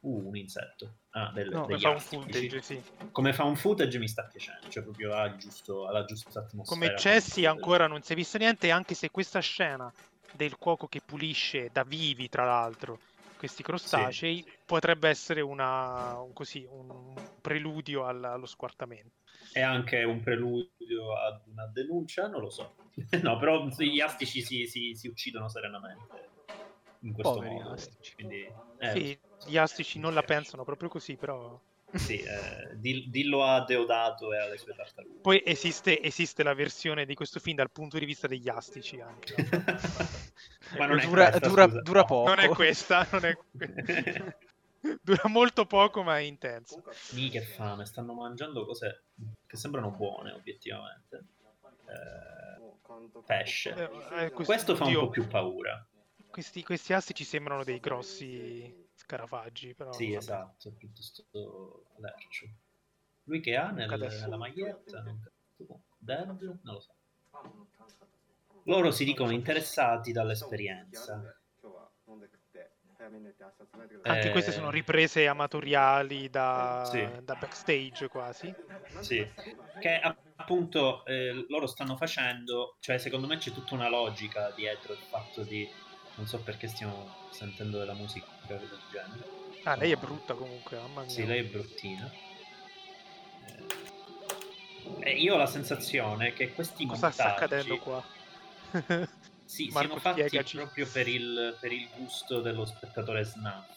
[0.01, 0.97] Uh, un insetto.
[1.09, 2.81] Ah, del, no, come found footage, sì.
[3.11, 6.79] Come found footage mi sta piacendo, cioè proprio ha, giusto, ha la giusta atmosfera.
[6.79, 9.91] Come eccessi ancora non si è visto niente, anche se questa scena
[10.33, 12.99] del cuoco che pulisce da vivi, tra l'altro,
[13.37, 14.51] questi crostacei sì.
[14.65, 19.15] potrebbe essere una, un, così, un preludio all, allo squartamento.
[19.51, 22.27] È anche un preludio ad una denuncia?
[22.27, 22.75] Non lo so.
[23.21, 26.29] no, però gli astici si, si, si uccidono serenamente
[27.01, 27.69] in questo Poveri modo.
[27.71, 28.13] Astici.
[28.15, 31.59] Quindi, eh, sì, gli astici non la pensano proprio così, però...
[31.93, 35.21] Sì, eh, dillo a Deodato e alle sue tartarughe.
[35.21, 39.35] Poi esiste, esiste, la versione di questo film dal punto di vista degli astici anche.
[40.77, 42.27] Ma non dura, questa, dura, dura, poco.
[42.27, 43.37] Non è questa, non è
[45.01, 46.83] dura molto poco ma è intenso.
[47.13, 49.03] Mi che fame, stanno mangiando cose
[49.45, 51.23] che sembrano buone obiettivamente.
[51.85, 53.73] Eh, pesce.
[53.73, 55.87] Eh, eh questo, questo fa un po' più paura.
[56.29, 59.73] Questi, questi astici sembrano dei grossi scarafaggi.
[59.73, 60.17] Però, sì, vabbè.
[60.17, 62.47] esatto, piuttosto lercio.
[63.23, 65.03] Lui che ha nel, nella maglietta?
[65.97, 66.59] Dead?
[66.61, 66.93] Non lo so.
[68.63, 71.21] Loro si dicono interessati dall'esperienza.
[74.03, 74.31] Anche eh...
[74.31, 77.07] queste sono riprese amatoriali da, sì.
[77.23, 78.53] da backstage quasi.
[78.99, 79.25] Sì,
[79.79, 79.99] che
[80.35, 85.43] appunto eh, loro stanno facendo, cioè secondo me c'è tutta una logica dietro il fatto
[85.43, 85.69] di
[86.15, 89.35] non so perché stiamo sentendo della musica del genere.
[89.63, 91.09] Ah, lei è brutta comunque, mamma mia.
[91.09, 92.09] Sì, lei è bruttina.
[94.99, 97.13] Eh, io ho la sensazione che questi Cosa montaggi...
[97.13, 98.03] sta accadendo qua?
[99.43, 100.55] sì, Marco, siano fatti spiegaci.
[100.57, 103.69] proprio per il, per il, gusto dello spettatore snuff,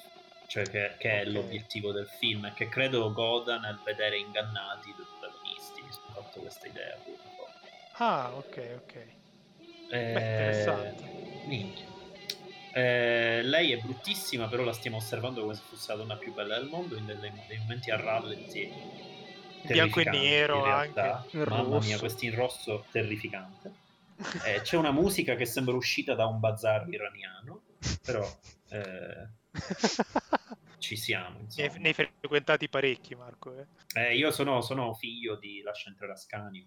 [0.46, 1.20] cioè che, che okay.
[1.20, 5.82] è l'obiettivo del film e che credo goda nel vedere ingannati i protagonisti.
[5.82, 6.96] Mi sono fatto questa idea.
[7.94, 8.94] Ah, ok, ok.
[8.94, 9.08] Eh,
[9.88, 11.02] Beh, interessante.
[11.46, 11.89] Minchia.
[12.72, 16.58] Eh, lei è bruttissima, però la stiamo osservando come se fosse la donna più bella
[16.58, 18.72] del mondo in dei, dei momenti a rallenti.
[19.66, 21.44] Bianco e nero anche.
[21.46, 23.88] Mamma mia, questo in rosso terrificante.
[24.44, 27.62] Eh, c'è una musica che sembra uscita da un bazar iraniano,
[28.04, 28.22] però
[28.68, 29.28] eh,
[30.76, 31.46] ci siamo.
[31.56, 33.56] Ne, ne hai frequentati parecchi, Marco.
[33.56, 33.66] Eh.
[33.94, 36.66] eh io sono, sono, figlio di Lascia entrare Ascani,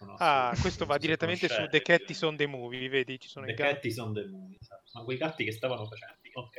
[0.00, 3.20] sono ah, questo va direttamente su The Cat is on the Movie, vedi?
[3.20, 4.86] Ci sono the i Cat is on the Movie, esatto.
[4.86, 6.16] sono quei gatti che stavano facendo.
[6.32, 6.56] Ok.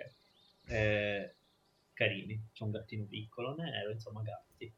[0.68, 1.36] Eh,
[1.92, 4.72] carini, c'è un gattino piccolo, nero, insomma gatti.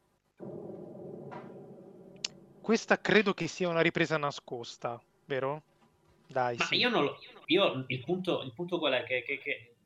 [2.62, 5.62] Questa credo che sia una ripresa nascosta, vero?
[6.26, 6.76] Dai, Ma sì.
[6.76, 7.18] io non lo...
[7.46, 9.04] Io, il, punto, il punto qual è?
[9.04, 9.76] Che, che, che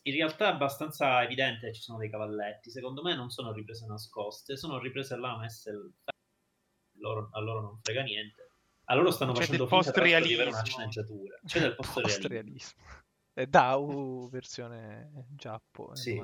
[0.00, 2.70] in realtà è abbastanza evidente che ci sono dei cavalletti.
[2.70, 5.72] Secondo me non sono riprese nascoste, sono riprese là messe
[6.98, 8.50] loro, a loro non frega niente.
[8.84, 11.38] A loro stanno C'è facendo finta di avere una sceneggiatura.
[11.44, 12.82] C'è del post-realismo.
[13.32, 16.22] È DAO versione Giappo sì.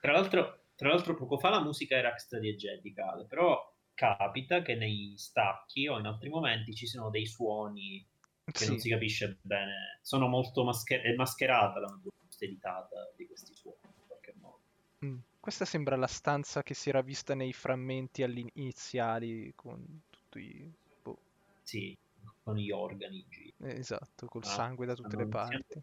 [0.00, 3.60] Tra l'altro, tra l'altro poco fa la musica era extra-diegetical, però
[3.94, 8.04] capita che nei stacchi o in altri momenti ci siano dei suoni
[8.44, 8.68] che sì.
[8.68, 10.00] non si capisce bene.
[10.02, 14.60] Sono molto mascher- è mascherata la natura editata di questi suoni in qualche modo.
[15.04, 15.18] Mm.
[15.40, 20.72] Questa sembra la stanza che si era vista nei frammenti iniziali con tutti i...
[21.02, 21.18] Boh.
[21.62, 21.96] Sì,
[22.42, 23.24] con gli organi.
[23.56, 25.82] Eh, esatto, col ah, sangue da tutte le parti.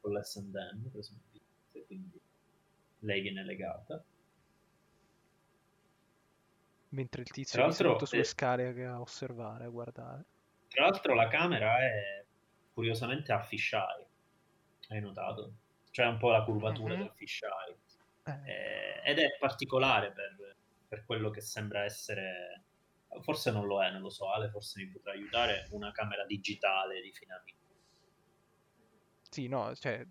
[0.00, 2.18] Con l'S&M, presumibilmente, quindi
[3.00, 4.02] lei viene legata.
[6.90, 10.24] Mentre il tizio è seduto sulle eh, scale a osservare, a guardare.
[10.68, 12.24] Tra l'altro la camera è
[12.72, 14.06] curiosamente a fisheye,
[14.88, 15.52] hai notato?
[15.90, 17.02] Cioè un po' la curvatura mm-hmm.
[17.02, 17.76] del fisheye
[18.44, 22.64] eh, ed è particolare per, per, quello che sembra essere,
[23.20, 27.00] forse non lo è, non lo so, Ale forse mi potrà aiutare, una camera digitale
[27.00, 27.54] di fine anni.
[29.30, 30.04] Sì, no, cioè,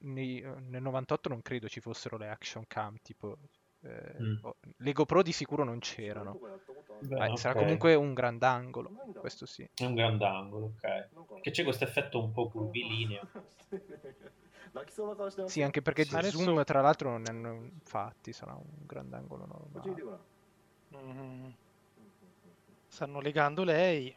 [0.00, 3.38] nei, nel 98 non credo ci fossero le action cam, tipo...
[3.80, 4.36] Eh, mm.
[4.78, 6.38] Le GoPro di sicuro non c'erano.
[7.00, 7.36] Beh, eh, okay.
[7.36, 9.68] Sarà comunque un grandangolo, questo sì.
[9.72, 11.40] È un grandangolo, ok.
[11.40, 13.28] Che c'è questo effetto un po' curvilineo.
[15.46, 16.38] Sì, anche perché sì, adesso...
[16.38, 20.18] zoom tra l'altro non ne hanno fatti, sarà un grandangolo normale.
[20.96, 21.50] Mm.
[22.86, 24.14] Stanno legando lei.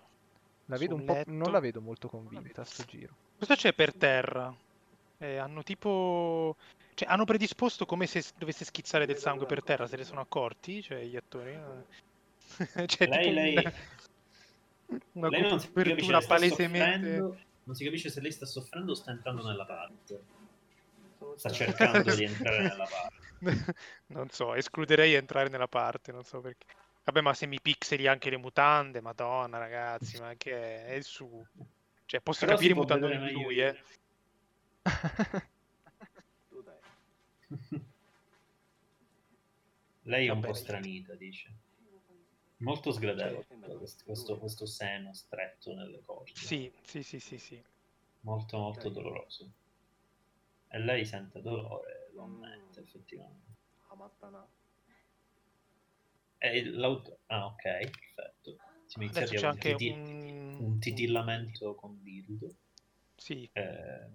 [0.66, 3.14] La vedo un po', non la vedo molto convinta a sto giro.
[3.38, 4.56] Cosa c'è per terra?
[5.18, 6.56] Eh, hanno tipo...
[6.94, 10.82] Cioè, hanno predisposto come se dovesse schizzare del sangue per terra, se ne sono accorti,
[10.82, 11.60] cioè gli attori.
[12.86, 13.56] cioè, lei, lei...
[15.14, 17.50] Una lei copertura palesemente...
[17.64, 20.41] Non si capisce se lei sta soffrendo o sta entrando nella parte
[21.38, 23.74] sta cercando di entrare nella parte.
[24.08, 26.66] non so, escluderei entrare nella parte, non so perché.
[27.04, 31.44] Vabbè, ma se mi pixeli anche le mutande, madonna ragazzi, ma che è, è su.
[32.06, 33.84] Cioè, posso Però capire mutandone di lui, eh.
[40.04, 41.50] Lei è un po' stranita, dice.
[42.58, 43.46] Molto sgradevole
[43.78, 46.32] questo, questo, questo, seno stretto nelle corde.
[46.36, 47.64] Sì, sì, sì, sì, sì.
[48.22, 49.50] Molto, molto doloroso.
[50.72, 53.50] E lei sente dolore, lo ammette effettivamente.
[56.38, 57.20] E l'auto...
[57.28, 58.58] Ah, ok, perfetto.
[58.88, 59.90] Siamo iniziati a un, titi...
[59.90, 60.58] un...
[60.60, 62.56] un titillamento con dildo.
[63.16, 63.48] Sì.
[63.54, 64.10] Eh...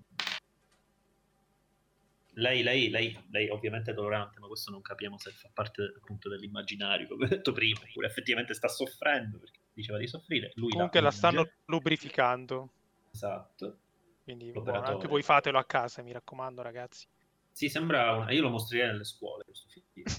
[2.38, 6.28] Lei, lei, lei, lei ovviamente è dolorante, ma questo non capiamo se fa parte appunto
[6.28, 10.52] dell'immaginario, come ho detto prima, oppure effettivamente sta soffrendo perché diceva di soffrire.
[10.56, 12.70] Lui Comunque la, la stanno lubrificando.
[13.12, 13.78] Esatto.
[14.26, 17.06] Quindi buono, anche voi fatelo a casa, mi raccomando, ragazzi.
[17.52, 18.32] Sì, sembra una...
[18.32, 20.04] Io lo mostrerei nelle scuole questo film.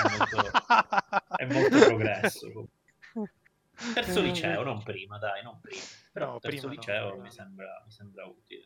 [0.00, 0.40] È molto,
[1.36, 2.68] è molto progresso.
[3.92, 5.82] Terzo liceo, non prima, dai, non prima.
[6.10, 8.64] Però no, terzo prima liceo no, mi, sembra, mi sembra utile.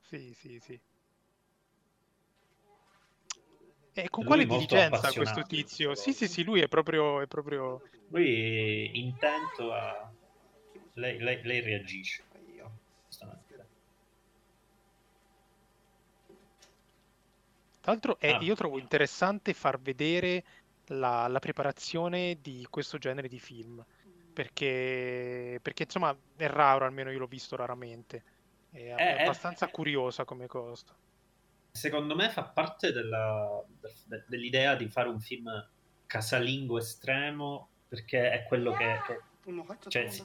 [0.00, 0.80] Sì, sì, sì.
[3.92, 5.94] E con quale diligenza questo tizio?
[5.94, 7.20] Sì, sì, sì, lui è proprio...
[7.20, 7.80] È proprio...
[8.08, 10.12] Lui è intento a...
[10.94, 12.24] Lei, lei, lei reagisce.
[17.88, 18.38] Tra l'altro è, ah.
[18.42, 20.44] io trovo interessante far vedere
[20.88, 23.82] la, la, preparazione di questo genere di film,
[24.30, 28.22] perché, perché insomma è raro, almeno io l'ho visto raramente,
[28.72, 30.94] è, è, è abbastanza curiosa come cosa.
[31.70, 33.64] Secondo me fa parte della,
[34.26, 35.48] dell'idea di fare un film
[36.04, 39.20] casalingo estremo perché è quello che, che
[39.88, 40.24] cioè, è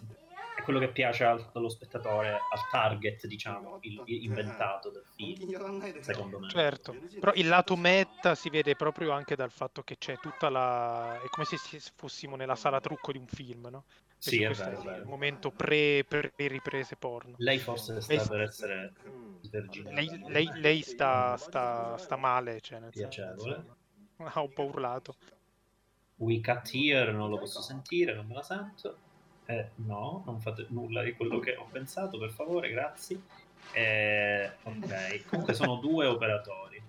[0.63, 6.39] quello che piace al, allo spettatore, al target, diciamo, il, il inventato del film, secondo
[6.39, 6.49] me.
[6.49, 11.21] Certo, però il lato meta si vede proprio anche dal fatto che c'è tutta la...
[11.21, 13.83] è come se fossimo nella sala trucco di un film, no?
[14.17, 15.01] Sì, è vero, è vero.
[15.01, 17.35] Il momento pre, pre riprese porno.
[17.39, 18.27] Lei forse sta lei...
[18.27, 18.93] per essere
[19.41, 19.95] sverginata.
[19.95, 23.53] Lei, lei, lei sta, sta, sta, male, cioè nel Piacevole.
[23.53, 23.75] Senso,
[24.23, 25.15] ha un po' urlato.
[26.15, 28.97] We cut here, non lo posso sentire, non me la sento.
[29.53, 33.21] Eh, no, non fate nulla di quello che ho pensato, per favore, grazie.
[33.73, 36.81] Eh, ok, comunque sono due operatori.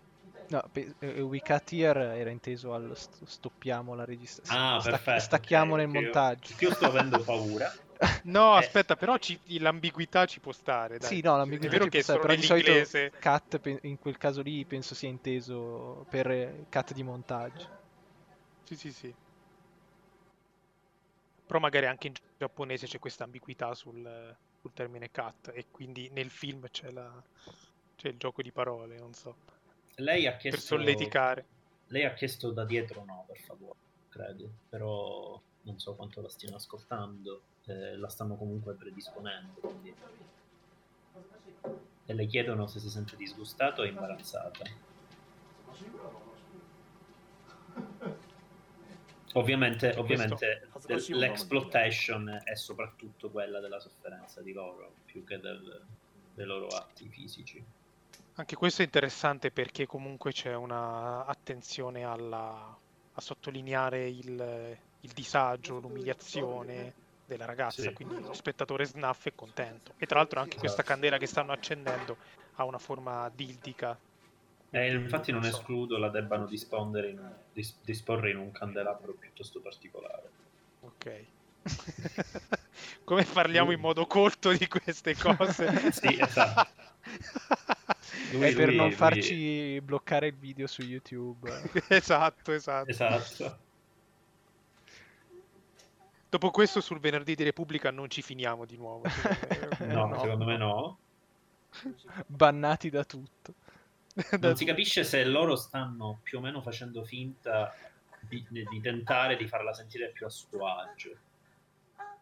[0.49, 4.77] No, pe- We Cut Here era inteso al st- stoppiamo la registrazione.
[4.77, 5.21] Ah, Stac- perfetto.
[5.21, 6.53] Stacchiamo okay, nel montaggio.
[6.59, 7.73] Io, io sto avendo paura.
[8.25, 8.59] No, eh.
[8.59, 10.99] aspetta, però ci, l'ambiguità ci può stare.
[10.99, 11.09] Dai.
[11.09, 12.73] Sì, no, l'ambiguità è vero che stare, però di solito
[13.21, 17.69] cut in quel caso lì penso sia inteso per cut di montaggio.
[18.65, 19.15] Sì, sì, sì.
[21.47, 26.31] Però magari anche in giapponese c'è questa ambiguità sul, sul termine cut e quindi nel
[26.31, 27.23] film c'è, la,
[27.97, 29.37] c'è, il gioco di parole, non so.
[29.97, 30.59] Lei ha chiesto...
[30.59, 31.47] Per solleticare.
[31.89, 33.79] Lei ha chiesto da dietro no, per favore,
[34.09, 34.49] credo.
[34.69, 37.43] Però non so quanto la stiano ascoltando.
[37.67, 39.61] Eh, la stanno comunque predisponendo.
[39.61, 39.95] Quindi...
[42.07, 44.65] E le chiedono se si sente disgustato o imbarazzata.
[49.37, 50.69] Ovviamente, ovviamente
[51.09, 55.83] l'exploitation è soprattutto quella della sofferenza di loro, più che del,
[56.35, 57.63] dei loro atti fisici.
[58.35, 62.77] Anche questo è interessante perché comunque c'è una attenzione alla,
[63.13, 66.93] a sottolineare il, il disagio, l'umiliazione
[67.27, 67.93] della ragazza, sì.
[67.93, 69.95] quindi lo spettatore snuff è contento.
[69.99, 72.17] E tra l'altro anche questa candela che stanno accendendo
[72.55, 73.99] ha una forma dildica
[74.75, 80.29] eh, infatti non escludo la debbano disporre in, dis, disporre in un candelabro piuttosto particolare.
[80.81, 81.25] Ok.
[83.05, 85.93] Come parliamo in modo colto di queste cose?
[85.93, 86.83] sì, esatto.
[88.33, 88.95] Lui, È per lui, non lui...
[88.97, 91.51] farci bloccare il video su YouTube.
[91.89, 92.91] esatto, esatto.
[92.91, 93.59] Esatto.
[96.29, 99.03] Dopo questo sul venerdì di Repubblica non ci finiamo di nuovo.
[99.81, 100.99] no, no, secondo me no.
[102.27, 103.55] Bannati da tutto.
[104.41, 107.75] non si capisce se loro stanno più o meno facendo finta
[108.21, 111.17] di, di, tentare di farla sentire più a suo agio.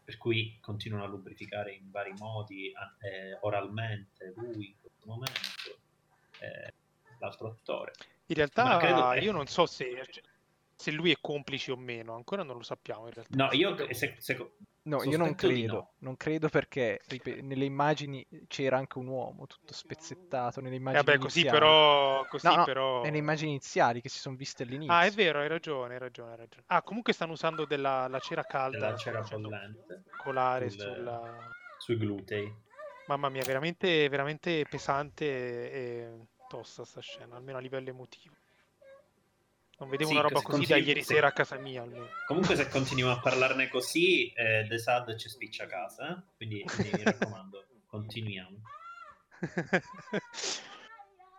[0.04, 5.78] Per cui continuano a lubrificare in vari modi, eh, oralmente, lui in questo momento,
[6.40, 6.72] eh,
[7.18, 7.92] l'altro attore.
[8.26, 9.12] In realtà credo...
[9.12, 10.04] io non so se,
[10.74, 13.36] se lui è complice o meno, ancora non lo sappiamo in realtà.
[13.36, 14.52] No, io se, se,
[14.84, 15.92] No, io non credo, no.
[15.98, 21.18] non credo perché ripet- nelle immagini c'era anche un uomo tutto spezzettato nelle immagini Vabbè,
[21.18, 21.58] così iniziali.
[21.64, 23.02] però, così no, no, però...
[23.02, 24.92] nelle immagini iniziali che si sono viste all'inizio.
[24.92, 26.64] Ah, è vero, hai ragione, hai ragione, hai ragione.
[26.66, 31.50] Ah, comunque stanno usando della la cera calda, della cera bollente, colare sul, sulla...
[31.78, 32.52] sui glutei.
[33.06, 35.24] Mamma mia, veramente, veramente pesante
[35.70, 38.34] e tosta sta scena, almeno a livello emotivo.
[39.82, 41.82] Non vedevo sì, una roba così continu- da ieri sera a casa mia.
[41.82, 42.06] Almeno.
[42.28, 46.08] Comunque, se continuiamo a parlarne così, eh, The Sad ci spiccia a casa.
[46.08, 46.22] Eh?
[46.36, 48.62] Quindi, quindi mi raccomando, continuiamo.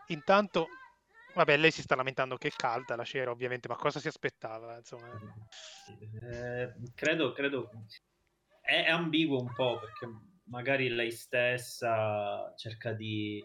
[0.08, 0.68] Intanto,
[1.36, 4.76] vabbè, lei si sta lamentando che è calda la cera, ovviamente, ma cosa si aspettava?
[4.76, 5.08] Insomma?
[6.22, 7.70] Eh, credo, credo.
[8.60, 10.06] È ambiguo un po' perché
[10.48, 13.42] magari lei stessa cerca di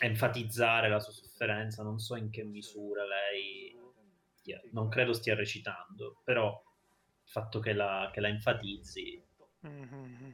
[0.00, 3.82] enfatizzare la sua sofferenza, non so in che misura lei
[4.72, 9.22] non credo stia recitando, però il fatto che la, che la enfatizzi
[9.66, 10.30] mm-hmm.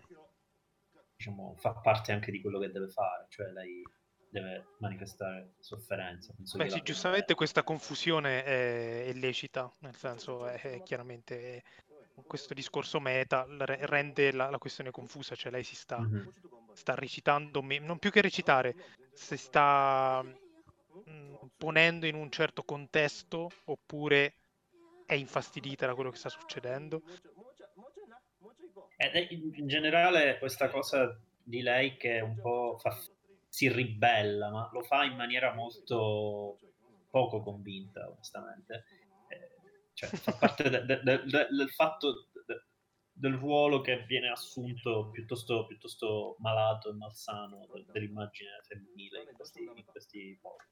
[1.16, 3.83] diciamo, fa parte anche di quello che deve fare, cioè lei
[4.29, 6.35] deve manifestare sofferenza.
[6.57, 11.62] Beh, sì, giustamente questa confusione è, è lecita, nel senso è, è chiaramente
[12.27, 16.28] questo discorso meta rende la, la, questione confusa, cioè lei si sta, mm-hmm.
[16.74, 18.74] sta recitando, me- non più che recitare,
[19.21, 24.35] si sta mm, ponendo in un certo contesto oppure
[25.05, 27.03] è infastidita da quello che sta succedendo.
[28.97, 32.99] Ed è in generale questa cosa di lei che un po' fa,
[33.49, 36.59] si ribella, ma lo fa in maniera molto
[37.11, 38.85] poco convinta, onestamente
[40.01, 42.29] cioè, fa parte de, de, de, del fatto
[43.21, 49.85] del ruolo che viene assunto piuttosto, piuttosto malato e malsano dell'immagine femminile in questi, in
[49.85, 50.64] questi modi.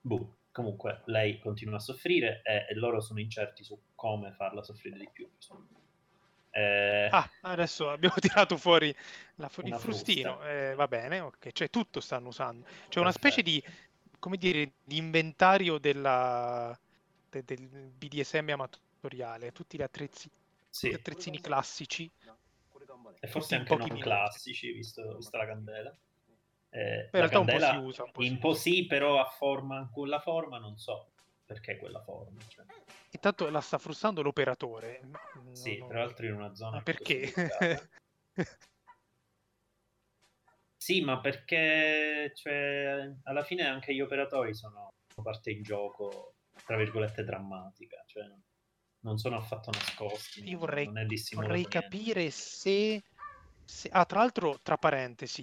[0.00, 4.98] Boh, comunque lei continua a soffrire e, e, loro sono incerti su come farla soffrire
[4.98, 5.28] di più.
[6.50, 8.94] Eh, ah, adesso abbiamo tirato fuori
[9.36, 12.66] la, il frustino, eh, va bene, ok, cioè tutto stanno usando.
[12.88, 13.62] C'è una specie di
[14.24, 16.74] come dire, l'inventario della,
[17.42, 20.30] de, del BDSM amatoriale, tutti gli attrezzi,
[20.68, 20.90] sì.
[20.90, 22.10] gli attrezzini classici.
[23.20, 24.02] E forse anche non minuti.
[24.02, 25.96] classici, visto, vista la candela.
[26.70, 28.04] Eh, in realtà candela, un po' si usa.
[28.04, 31.12] Un po, un po sì, però a forma, quella forma non so
[31.44, 32.40] perché quella forma.
[32.46, 32.64] Cioè.
[33.10, 35.00] Intanto la sta frustrando l'operatore.
[35.52, 36.76] Sì, no, tra l'altro in una zona...
[36.76, 37.32] Ma perché?
[40.76, 46.33] sì, ma perché cioè, alla fine anche gli operatori sono parte in gioco,
[46.64, 48.02] tra virgolette, drammatica.
[48.06, 48.24] Cioè,
[49.00, 50.48] non sono affatto nascosti.
[50.48, 50.90] Io vorrei,
[51.32, 53.02] vorrei capire se,
[53.64, 53.88] se...
[53.90, 55.42] Ah, tra l'altro, tra parentesi,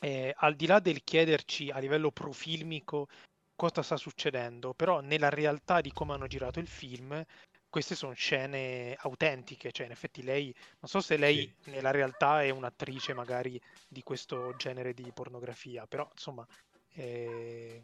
[0.00, 3.08] eh, al di là del chiederci a livello profilmico
[3.56, 7.24] cosa sta succedendo, però nella realtà di come hanno girato il film,
[7.68, 11.70] queste sono scene autentiche, cioè in effetti lei, non so se lei sì.
[11.70, 16.46] nella realtà è un'attrice magari di questo genere di pornografia, però insomma
[16.88, 17.80] è,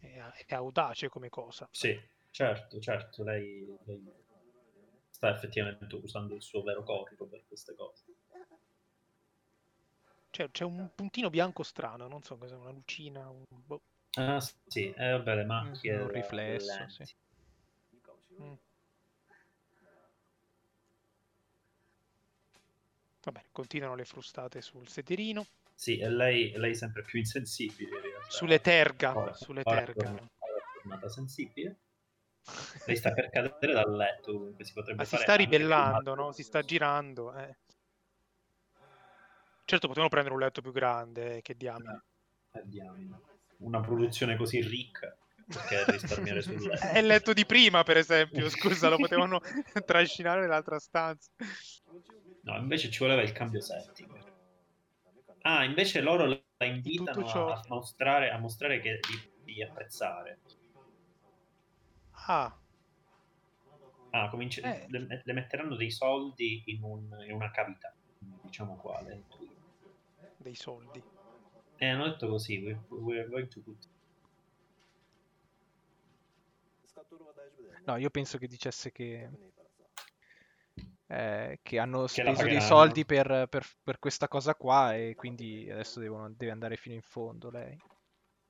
[0.00, 1.68] è, è audace come cosa.
[1.70, 1.98] Sì,
[2.30, 4.02] certo, certo, lei, lei
[5.10, 8.04] sta effettivamente usando il suo vero corpo per queste cose.
[10.30, 13.44] Cioè, c'è un puntino bianco strano, non so cos'è, una lucina, un...
[13.48, 13.82] boh.
[14.12, 16.00] Ah, sì, eh, vabbè, le macchie.
[16.00, 17.14] Un riflesso, sì.
[18.40, 18.54] Mm.
[23.22, 25.46] Vabbè, continuano le frustate sul sederino.
[25.74, 28.09] Sì, e lei, lei sempre più insensibile.
[28.30, 29.16] Sulle terga.
[29.16, 30.14] Ora, sulle ora terga.
[30.14, 30.28] È
[30.82, 31.78] tornata sensibile.
[32.86, 34.54] Lei sta per cadere dal letto.
[34.58, 36.32] Si, potrebbe Ma si sta ribellando, no?
[36.32, 37.34] Si sta girando.
[37.34, 37.56] Eh.
[39.64, 42.02] Certo, potevano prendere un letto più grande, eh, che diamine.
[42.52, 43.20] Eh, diamine
[43.60, 45.14] una produzione così ricca
[45.46, 46.86] perché risparmiare sul letto.
[46.86, 49.40] È il letto di prima, per esempio, scusa, lo potevano
[49.84, 51.30] trascinare nell'altra stanza.
[52.42, 54.28] No, invece ci voleva il cambio setting.
[55.42, 57.52] Ah, invece loro la invitano ciò...
[57.52, 60.38] a, mostrare, a mostrare che di, di apprezzare.
[62.12, 62.54] Ah.
[64.10, 64.60] Ah, cominci...
[64.60, 64.86] eh.
[64.90, 67.94] le, le, metteranno dei soldi in, un, in una cavità,
[68.42, 69.24] diciamo quale.
[70.36, 71.02] Dei soldi.
[71.76, 73.88] Eh, hanno detto così, we, we're going to put...
[77.86, 79.30] No, io penso che dicesse che,
[81.10, 85.68] eh, che hanno che speso dei soldi per, per, per, questa cosa qua e quindi
[85.68, 87.76] adesso devono, deve andare fino in fondo lei.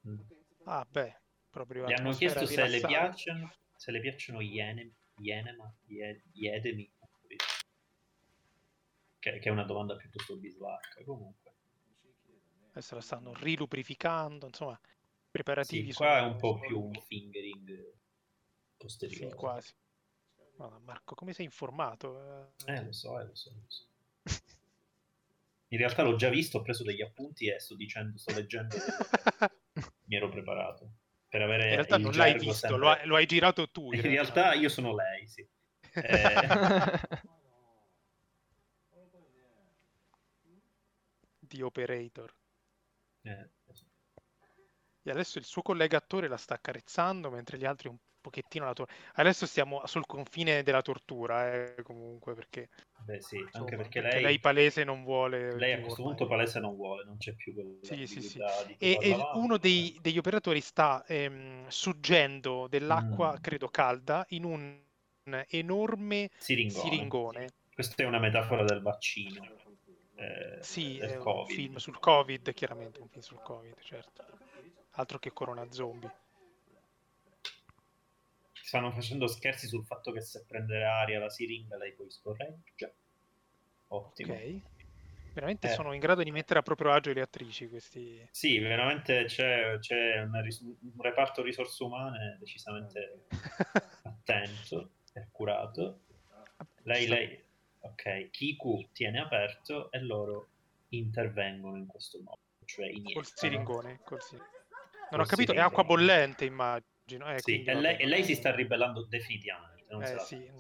[0.07, 0.21] Mm.
[0.65, 1.87] Ah, beh, proprio...
[1.87, 6.93] Gli hanno chiesto se le piacciono, se le piacciono gli enemi, gli enema, gli, edemi,
[9.19, 11.51] che, che, è una domanda piuttosto bisbarca comunque
[12.71, 14.79] adesso la stanno rilubrificando, insomma,
[15.31, 15.91] preparativi.
[15.91, 17.95] Sì, qua è un po' più un fingering
[18.77, 19.31] posteriore.
[19.31, 19.75] Sì, quasi.
[20.69, 22.53] Marco, come sei informato?
[22.67, 23.89] Eh, lo so, eh, lo so, lo so.
[25.69, 28.75] In realtà l'ho già visto, ho preso degli appunti e sto dicendo, sto leggendo.
[30.05, 30.91] Mi ero preparato.
[31.29, 32.79] Per avere in realtà non l'hai visto, sempre...
[32.79, 33.93] lo, hai, lo, hai, girato tu.
[33.93, 34.33] In, in realtà.
[34.33, 35.47] realtà io sono lei, sì.
[35.93, 37.29] Eh...
[41.39, 42.35] di operator.
[43.23, 43.51] Eh,
[45.03, 48.73] e adesso il suo collega attore la sta accarezzando mentre gli altri un pochettino la
[48.73, 48.99] tortura.
[49.15, 52.69] Adesso stiamo sul confine della tortura, eh, comunque, perché...
[53.05, 54.23] Beh sì, insomma, anche perché lei...
[54.23, 55.57] lei palese non vuole...
[55.57, 58.39] Lei a questo punto palese non vuole, non c'è più quella sì, sì, sì.
[58.79, 63.43] E, e uno dei, degli operatori sta ehm, suggendo dell'acqua, mm.
[63.43, 64.79] credo calda, in un
[65.49, 66.83] enorme siringone.
[66.83, 67.49] siringone.
[67.73, 69.61] Questa è una metafora del vaccino
[70.21, 71.55] eh, sì, è un COVID.
[71.55, 74.23] film sul Covid, chiaramente un film sul Covid, certo.
[74.93, 76.13] Altro che Corona Zombie.
[78.71, 82.89] Stanno facendo scherzi sul fatto che se prende aria la siringa lei poi scorreggia.
[83.89, 84.33] Ottimo.
[84.33, 84.61] Ok.
[85.33, 85.71] Veramente eh.
[85.71, 88.25] sono in grado di mettere a proprio agio le attrici questi...
[88.31, 93.25] Sì, veramente c'è, c'è ris- un reparto risorse umane decisamente
[94.05, 96.03] attento e accurato.
[96.85, 97.43] Lei, lei,
[97.81, 100.47] Ok, Kiku tiene aperto e loro
[100.91, 102.89] intervengono in questo modo, cioè.
[103.13, 104.39] Col siringone, col sir...
[105.11, 105.59] Non ho capito, siringone.
[105.59, 106.90] è acqua bollente immagino.
[107.17, 110.51] Eh, sì, e lei, e lei, si sta ribellando definitivamente, non eh, sì.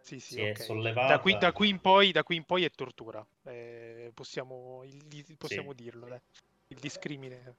[0.00, 0.52] Sì, sì, si okay.
[0.52, 1.14] è sollevata.
[1.14, 5.70] Da qui, da, qui poi, da qui, in poi, è tortura, eh, possiamo, il, possiamo
[5.70, 5.82] sì.
[5.82, 6.20] dirlo, dai.
[6.68, 7.56] il discrimine.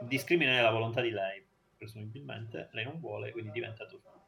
[0.00, 1.44] Il discrimine è la volontà di lei,
[1.76, 4.20] presumibilmente, lei non vuole, quindi diventa tortura.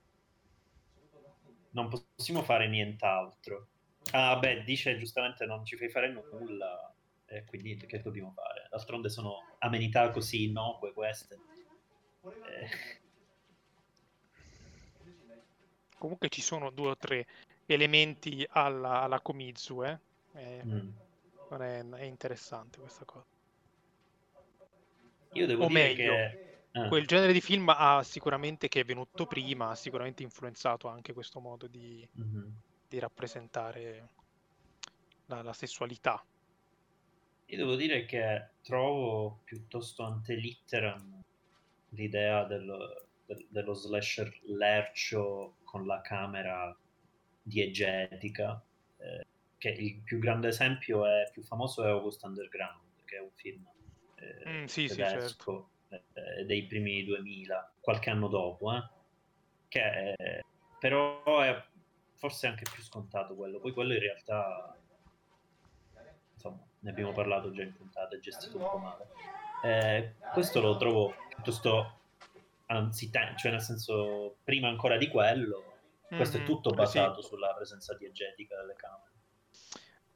[1.70, 3.68] Non possiamo fare nient'altro.
[4.12, 6.94] Ah, beh, dice giustamente non ci fai fare nulla,
[7.26, 8.66] e quindi che dobbiamo fare?
[8.70, 11.38] D'altronde sono amenità così innocue queste.
[12.22, 13.08] Eh.
[16.00, 17.26] Comunque ci sono due o tre
[17.66, 19.98] elementi alla, alla Komizu, eh?
[20.32, 20.88] È, mm.
[21.50, 23.26] è, è, interessante questa cosa.
[25.32, 26.60] Io devo o dire meglio, che...
[26.70, 26.88] eh.
[26.88, 31.38] quel genere di film ha sicuramente, che è venuto prima, ha sicuramente influenzato anche questo
[31.38, 32.48] modo di, mm-hmm.
[32.88, 34.08] di rappresentare
[35.26, 36.24] la, la, sessualità.
[37.44, 41.22] Io devo dire che trovo piuttosto antelitteram
[41.90, 46.76] l'idea dello, del, dello slasher lercio con la camera
[47.42, 48.62] diegetica,
[48.98, 49.26] eh,
[49.58, 53.66] che il più grande esempio è, più famoso è August Underground, che è un film
[54.16, 55.20] eh, mm, sì, tedesco.
[55.20, 58.88] Sì, certo eh, dei primi 2000, qualche anno dopo, eh?
[59.68, 60.40] che è,
[60.78, 61.64] però è
[62.14, 63.58] forse anche più scontato quello.
[63.58, 64.76] Poi quello in realtà,
[66.34, 69.06] insomma, ne abbiamo parlato già in puntata, è gestito un po' male.
[69.62, 71.99] Eh, questo lo trovo piuttosto
[72.76, 76.46] anzitempo, cioè nel senso, prima ancora di quello, questo mm-hmm.
[76.46, 77.28] è tutto basato sì.
[77.28, 79.08] sulla presenza diegetica delle camere.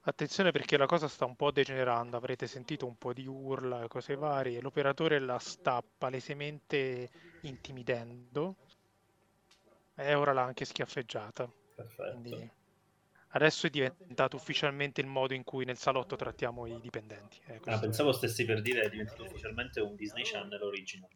[0.07, 3.89] Attenzione perché la cosa sta un po' degenerando, avrete sentito un po' di urla e
[3.89, 7.11] cose varie, l'operatore la sta palesemente
[7.43, 8.57] intimidendo
[9.95, 11.51] e ora l'ha anche schiaffeggiata.
[11.75, 12.21] Perfetto.
[12.21, 12.51] Quindi
[13.29, 17.41] adesso è diventato ufficialmente il modo in cui nel salotto trattiamo i dipendenti.
[17.47, 21.09] Eh, ah, pensavo stessi per dire è diventato ufficialmente un Disney Channel original.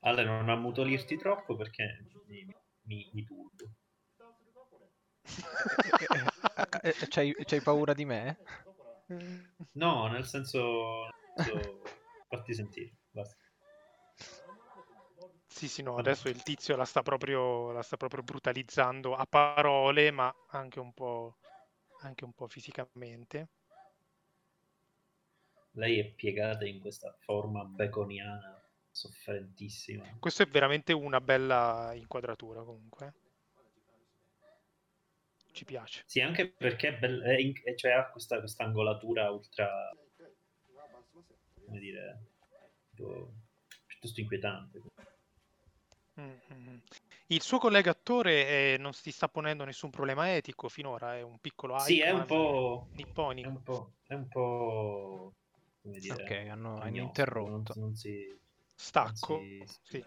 [0.00, 2.04] Ale, non ammutolirti troppo perché
[2.84, 3.70] mi, mi turbo.
[6.82, 8.38] Eh, eh, c'hai, c'hai, paura di me?
[9.72, 11.08] No, nel senso...
[11.34, 11.82] senso
[12.28, 13.36] fatti sentire, basta.
[15.46, 20.10] Sì, sì, no, adesso il tizio la sta proprio, la sta proprio brutalizzando a parole,
[20.10, 21.36] ma anche un po',
[22.00, 23.48] anche un po' fisicamente.
[25.80, 30.18] Lei è piegata in questa forma beconiana sofferentissima.
[30.18, 33.14] Questa è veramente una bella inquadratura comunque.
[35.52, 36.02] Ci piace.
[36.04, 39.90] Sì, anche perché è bella, è in, cioè, ha questa, questa angolatura ultra...
[41.64, 42.24] come dire...
[43.86, 44.82] piuttosto inquietante.
[46.20, 46.76] Mm-hmm.
[47.28, 51.38] Il suo collega attore eh, non si sta ponendo nessun problema etico finora, è un
[51.38, 53.48] piccolo Sì, è un po' nipponico.
[53.48, 55.34] È un po', è un po'
[55.82, 57.72] come dire, ok, hanno, hanno interrotto.
[57.74, 58.38] Non, non si,
[58.74, 59.40] Stacco.
[59.40, 59.64] Si...
[59.82, 60.04] Sì.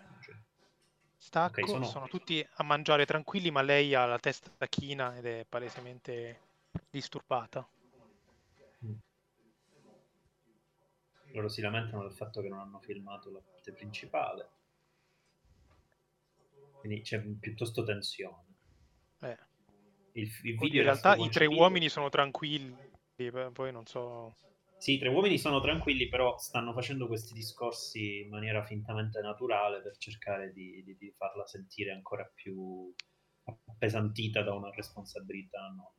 [1.17, 1.86] Stacco, okay, sono...
[1.86, 2.07] sono...
[2.07, 6.39] tutti a mangiare tranquilli, ma lei ha la testa china ed è palesemente
[6.89, 7.67] disturbata.
[8.86, 8.93] Mm.
[11.34, 14.49] Loro si lamentano del fatto che non hanno filmato la parte principale.
[16.80, 18.43] Quindi c'è piuttosto tensione.
[19.19, 19.38] Eh.
[20.13, 22.76] Il, il video in realtà i tre uomini sono tranquilli,
[23.53, 24.36] poi non so
[24.84, 29.96] sì, tre uomini sono tranquilli, però stanno facendo questi discorsi in maniera fintamente naturale per
[29.96, 32.94] cercare di, di, di farla sentire ancora più
[33.46, 35.70] appesantita da una responsabilità.
[35.74, 35.94] No?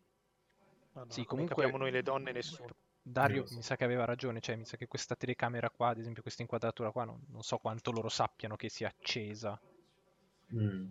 [0.92, 2.76] no sì, comunque capiamo noi le donne nessuno.
[3.00, 3.54] Dario so.
[3.54, 6.42] mi sa che aveva ragione, cioè mi sa che questa telecamera qua, ad esempio questa
[6.42, 9.58] inquadratura qua, non, non so quanto loro sappiano che sia accesa.
[10.54, 10.88] Mm.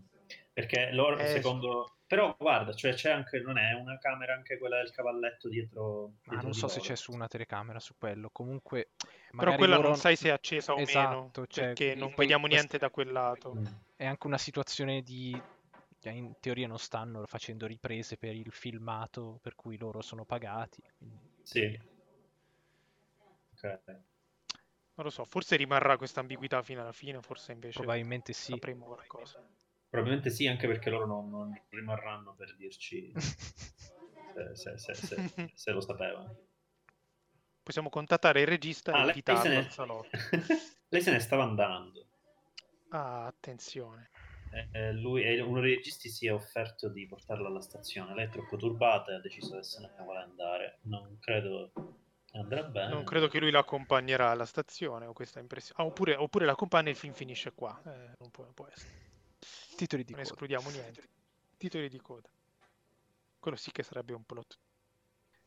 [0.52, 1.98] Perché loro, eh, secondo...
[2.06, 6.14] Però guarda, cioè c'è anche, non è una camera anche quella del cavalletto dietro.
[6.26, 8.30] Ma non so se c'è su una telecamera su quello.
[8.32, 8.90] Comunque,
[9.36, 9.88] però quella loro...
[9.88, 11.48] non sai se è accesa o esatto, meno.
[11.48, 13.56] Cioè, perché non vediamo niente da quel lato.
[13.56, 13.66] Mm.
[13.96, 15.42] È anche una situazione di.
[16.04, 20.84] In teoria non stanno facendo riprese per il filmato per cui loro sono pagati.
[20.98, 21.18] Quindi...
[21.42, 21.82] Sì.
[23.54, 23.82] Ok.
[24.96, 28.52] Non lo so, forse rimarrà questa ambiguità fino alla fine, forse invece probabilmente sì.
[28.52, 29.44] sapremo qualcosa.
[29.94, 33.14] Probabilmente sì, anche perché loro non, non rimarranno per dirci
[34.56, 36.36] se, se, se, se, lo sapevano.
[37.62, 39.58] Possiamo contattare il regista ah, e invitarlo ne...
[39.58, 40.10] al salotto.
[40.90, 42.08] lei se ne stava andando.
[42.90, 44.10] Ah, attenzione.
[44.52, 48.16] Eh, eh lui, uno dei registi si è offerto di portarla alla stazione.
[48.16, 50.80] Lei è troppo turbata e ha deciso che se ne vuole andare.
[50.86, 51.72] Non credo
[52.32, 52.92] andrà bene.
[52.92, 55.06] Non credo che lui la accompagnerà alla stazione.
[55.06, 55.84] Ho questa impressione.
[55.84, 57.80] Ah, oppure, oppure l'accompagna e il film finisce qua.
[57.86, 59.13] Eh, non, può, non può essere.
[59.76, 60.34] Titoli di non coda.
[60.34, 61.10] escludiamo niente.
[61.58, 62.30] Titoli di coda.
[63.40, 64.58] Quello sì che sarebbe un plot.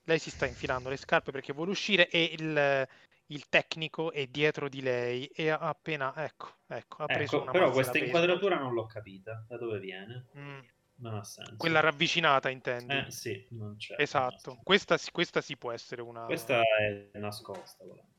[0.04, 2.88] Lei si sta infilando le scarpe perché vuole uscire e il,
[3.26, 6.14] il tecnico è dietro di lei e ha appena...
[6.16, 9.44] Ecco, ecco, ha preso ecco, una Però questa inquadratura non l'ho capita.
[9.48, 10.26] Da dove viene?
[10.36, 10.60] Mm.
[10.98, 11.56] Non ha senso.
[11.56, 12.94] Quella ravvicinata, intendi?
[12.94, 13.96] Eh sì, non c'è.
[13.98, 14.60] Esatto.
[14.62, 16.24] Questa, questa sì può essere una...
[16.24, 17.84] Questa è nascosta.
[17.84, 18.14] Volendo.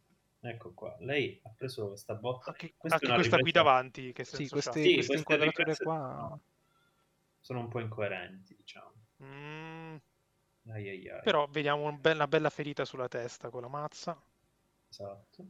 [0.47, 2.51] Ecco qua, lei ha preso questa botta.
[2.51, 6.39] Anche, questa, anche questa qui davanti, che sì, queste, sì, queste inquadrature qua no.
[7.41, 8.93] sono un po' incoerenti, diciamo.
[9.23, 9.95] Mm.
[10.69, 11.21] Ai ai ai.
[11.21, 14.17] Però vediamo una bella, bella ferita sulla testa con la mazza.
[14.89, 15.45] Esatto.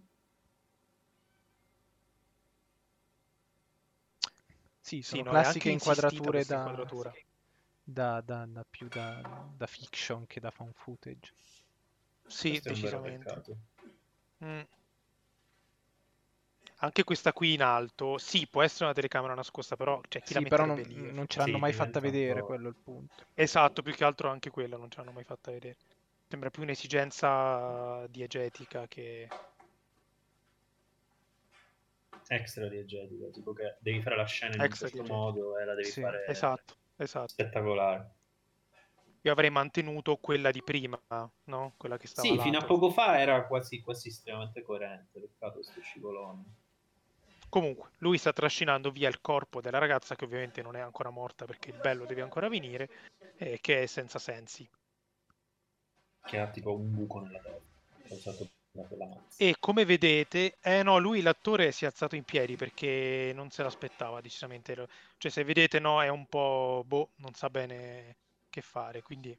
[4.80, 6.72] Sì, sono sì, no, classiche inquadrature da,
[7.84, 9.22] da, da, da, più da,
[9.56, 11.34] da fiction che da fan footage.
[12.26, 13.44] Sì, decisamente.
[14.44, 14.62] Mm.
[16.80, 20.42] Anche questa qui in alto, sì, può essere una telecamera nascosta, però cioè, chi sì,
[20.44, 20.80] la però non,
[21.12, 23.26] non ce l'hanno sì, mai fatta vedere, quello è il punto.
[23.34, 25.76] Esatto, più che altro anche quello non ce l'hanno mai fatta vedere.
[26.28, 29.28] Sembra più un'esigenza diegetica che...
[32.28, 35.74] Extra diegetica, tipo che devi fare la scena in Extra un certo modo e la
[35.74, 37.34] devi sì, fare esatto, esatto.
[37.34, 38.12] spettacolare.
[39.22, 41.02] Io avrei mantenuto quella di prima,
[41.46, 41.74] no?
[41.76, 42.50] Quella che stava Sì, lato.
[42.50, 46.44] fino a poco fa era quasi, quasi estremamente coerente, peccato questo scivolone.
[47.58, 51.46] Comunque, lui sta trascinando via il corpo della ragazza che ovviamente non è ancora morta
[51.46, 52.88] perché il bello deve ancora venire
[53.36, 54.70] e che è senza sensi.
[56.24, 57.42] Che ha tipo un buco nella
[58.04, 58.32] testa.
[59.38, 63.64] E come vedete, eh no, lui l'attore si è alzato in piedi perché non se
[63.64, 64.76] l'aspettava decisamente.
[65.18, 68.18] Cioè, se vedete, no, è un po' boh, non sa bene
[68.52, 69.36] che fare, quindi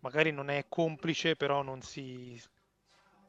[0.00, 2.40] magari non è complice, però non si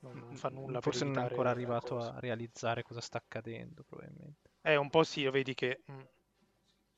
[0.01, 4.51] non fa nulla Forse non è ancora arrivato a realizzare cosa sta accadendo, probabilmente.
[4.61, 6.01] Eh, un po' sì, lo vedi che mh, mm,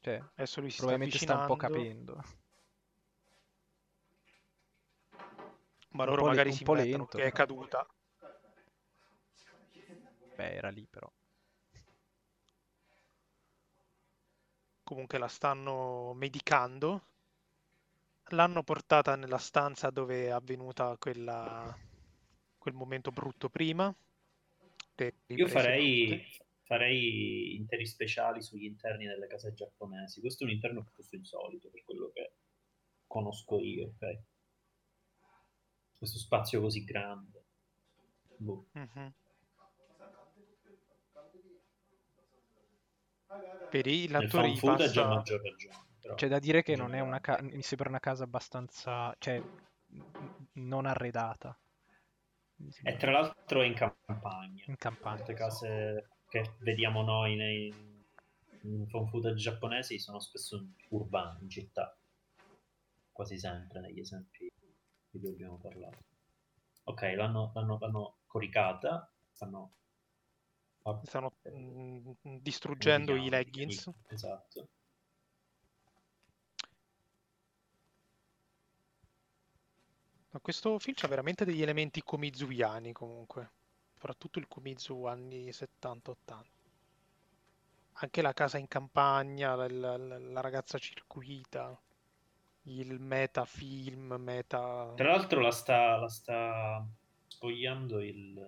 [0.02, 2.24] cioè, adesso lui si probabilmente sta, sta un po' capendo.
[5.92, 7.86] Ma loro magari si inventano che è caduta.
[10.36, 11.12] Beh, era lì però.
[14.84, 17.04] Comunque la stanno medicando.
[18.32, 21.76] L'hanno portata nella stanza dove è avvenuta quella
[22.60, 23.94] quel momento brutto prima.
[25.28, 26.24] Io farei,
[26.64, 30.20] farei, interi speciali sugli interni delle case giapponesi.
[30.20, 32.34] Questo è un interno piuttosto insolito per quello che
[33.08, 34.20] conosco io, ok?
[35.98, 37.44] Questo spazio così grande.
[38.38, 38.68] Boh.
[38.78, 39.08] Mm-hmm.
[43.70, 45.08] Per i l'attore gli passa...
[45.08, 45.88] maggior ragione.
[46.02, 46.16] Però...
[46.16, 49.42] C'è da dire che non è una casa, mi sembra una casa abbastanza, cioè,
[50.54, 51.58] non arredata.
[52.84, 54.64] E tra l'altro è in campagna.
[54.68, 55.16] In campagna.
[55.16, 57.98] Queste case che vediamo noi nei
[58.64, 61.98] in footage giapponesi sono spesso urbane, in città.
[63.12, 64.52] Quasi sempre negli esempi
[65.10, 65.98] di cui abbiamo parlato.
[66.84, 69.74] Ok, l'hanno, l'hanno, l'hanno coricata, stanno...
[71.04, 73.90] Stanno mm, distruggendo i leggings.
[74.08, 74.70] Esatto.
[80.32, 83.50] Ma questo film ha veramente degli elementi komizuyani comunque,
[83.94, 86.14] soprattutto il Komizu anni 70-80.
[87.94, 91.78] Anche la casa in campagna, la, la, la ragazza circuita,
[92.64, 94.94] il metafilm, meta...
[94.96, 96.86] Tra l'altro la sta, la sta
[97.28, 98.48] spogliando il,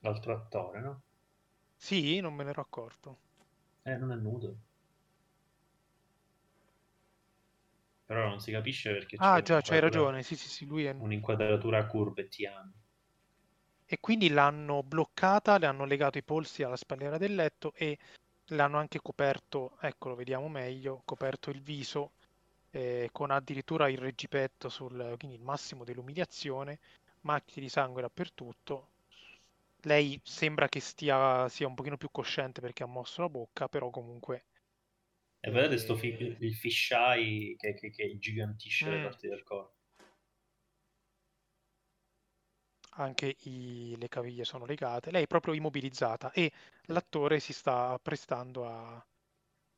[0.00, 1.00] l'altro attore, no?
[1.76, 3.16] Sì, non me ne ero accorto.
[3.82, 4.56] Eh, non è nudo.
[8.10, 10.24] Però non si capisce perché c'è Ah, già, c'hai ragione.
[10.24, 10.92] Sì, sì, sì, lui è...
[10.98, 12.68] un'inquadratura curvettiana.
[13.86, 17.96] E quindi l'hanno bloccata, le hanno legato i polsi alla spalliera del letto e
[18.46, 22.10] l'hanno anche coperto, ecco, lo vediamo meglio, coperto il viso
[22.72, 26.80] eh, con addirittura il reggipetto sul quindi il massimo dell'umiliazione,
[27.20, 28.88] macchie di sangue dappertutto.
[29.82, 33.88] Lei sembra che stia, sia un pochino più cosciente perché ha mosso la bocca, però
[33.88, 34.46] comunque
[35.40, 38.92] e vedete sto fi- il fisheye che, che, che gigantisce mm.
[38.92, 39.74] le parti del corpo.
[42.94, 45.10] Anche i, le caviglie sono legate.
[45.10, 46.52] Lei è proprio immobilizzata e
[46.86, 49.06] l'attore si sta prestando a,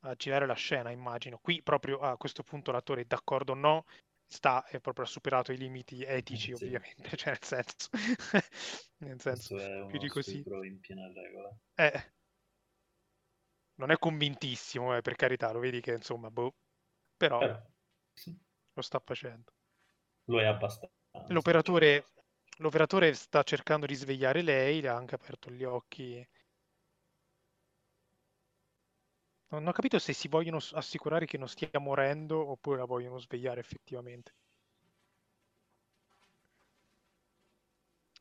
[0.00, 1.38] a girare la scena, immagino.
[1.38, 3.84] Qui proprio a questo punto l'attore è d'accordo o no,
[4.26, 6.64] sta è proprio ha superato i limiti etici, sì.
[6.64, 7.88] ovviamente, cioè nel senso,
[8.98, 10.42] nel senso più di così.
[10.64, 11.56] in piena regola.
[11.74, 12.12] Eh,
[13.76, 16.54] non è convintissimo, eh, per carità, lo vedi che insomma, boh,
[17.16, 17.62] però eh,
[18.72, 19.52] lo sta facendo.
[20.24, 20.94] Lo è abbastanza.
[21.28, 22.06] L'operatore,
[22.58, 26.26] l'operatore sta cercando di svegliare lei, le ha anche aperto gli occhi.
[29.48, 33.60] Non ho capito se si vogliono assicurare che non stia morendo oppure la vogliono svegliare
[33.60, 34.32] effettivamente.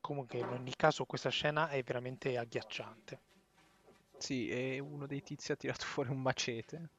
[0.01, 3.30] Comunque, in ogni caso, questa scena è veramente agghiacciante.
[4.21, 6.89] Sì, e uno dei tizi ha tirato fuori un macete.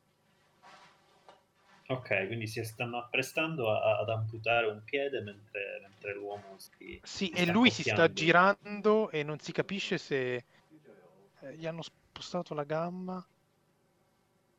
[1.87, 6.71] Ok, quindi si stanno apprestando a, ad amputare un piede mentre, mentre l'uomo si.
[6.79, 11.83] Sì, si e lui si sta girando e non si capisce se eh, gli hanno
[11.83, 13.25] spostato la gamba.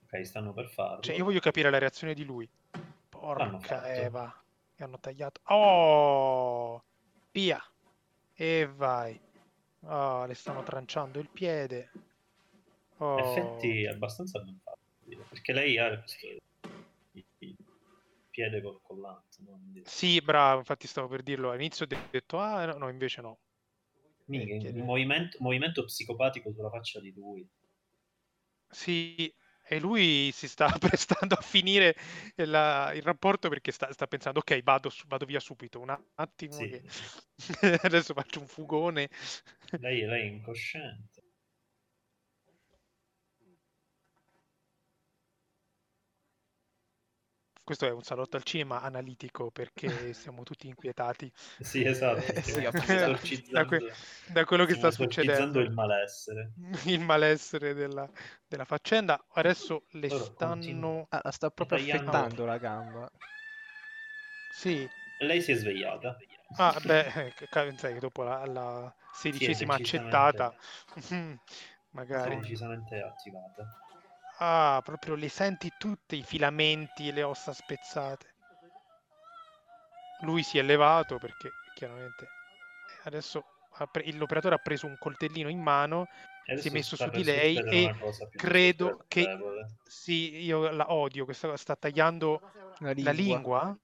[0.06, 1.02] Ok, stanno per farlo.
[1.02, 2.48] Cioè, io voglio capire la reazione di lui.
[3.10, 4.44] Porca Eva.
[4.76, 5.42] E hanno tagliato.
[5.46, 6.84] Oh!
[7.32, 7.64] Via!
[8.36, 9.20] E vai.
[9.86, 11.90] Oh, le stanno tranciando il piede.
[12.98, 13.18] Oh.
[13.18, 16.04] effetti abbastanza ben fatti, perché lei ha il
[18.34, 19.38] piede col collante.
[19.46, 19.60] No?
[19.84, 23.40] Sì, bravo, infatti stavo per dirlo all'inizio, ho detto, ah no, invece no.
[24.26, 27.48] Mica, un movimento, movimento psicopatico sulla faccia di lui.
[28.70, 29.32] Sì,
[29.66, 31.96] e lui si sta prestando a finire
[32.36, 36.70] la, il rapporto perché sta, sta pensando ok vado, vado, via subito un attimo sì.
[36.70, 36.84] che...
[37.84, 39.10] adesso faccio un fugone
[39.80, 41.13] lei, lei è incosciente
[47.64, 51.32] questo è un salotto al cinema analitico perché siamo tutti inquietati.
[51.60, 52.22] sì, esatto.
[53.52, 53.94] da, que-
[54.28, 55.60] da, quello che sta succedendo.
[55.60, 56.54] il malessere.
[56.86, 58.10] il malessere della,
[58.48, 59.24] della faccenda.
[59.34, 61.08] Adesso le Loro stanno...
[61.10, 62.12] Ah, sta proprio tagliando...
[62.12, 63.12] affettando la gamba.
[64.52, 64.88] Sì.
[65.20, 66.18] Lei si è svegliata.
[66.58, 67.34] Ah, beh,
[67.78, 70.54] sai che dopo la, la sedicesima accettata,
[71.92, 72.36] magari...
[72.36, 73.83] È decisamente attivata.
[74.46, 78.34] Ah, proprio le senti tutte i filamenti e le ossa spezzate.
[80.20, 82.28] Lui si è levato perché chiaramente
[83.06, 83.42] adesso
[84.16, 86.10] l'operatore ha preso un coltellino in mano,
[86.58, 87.96] si è messo su di lei e
[88.36, 89.26] credo che
[89.86, 92.42] sì, io la odio, questa sta tagliando
[92.80, 93.04] la lingua.
[93.04, 93.78] La lingua?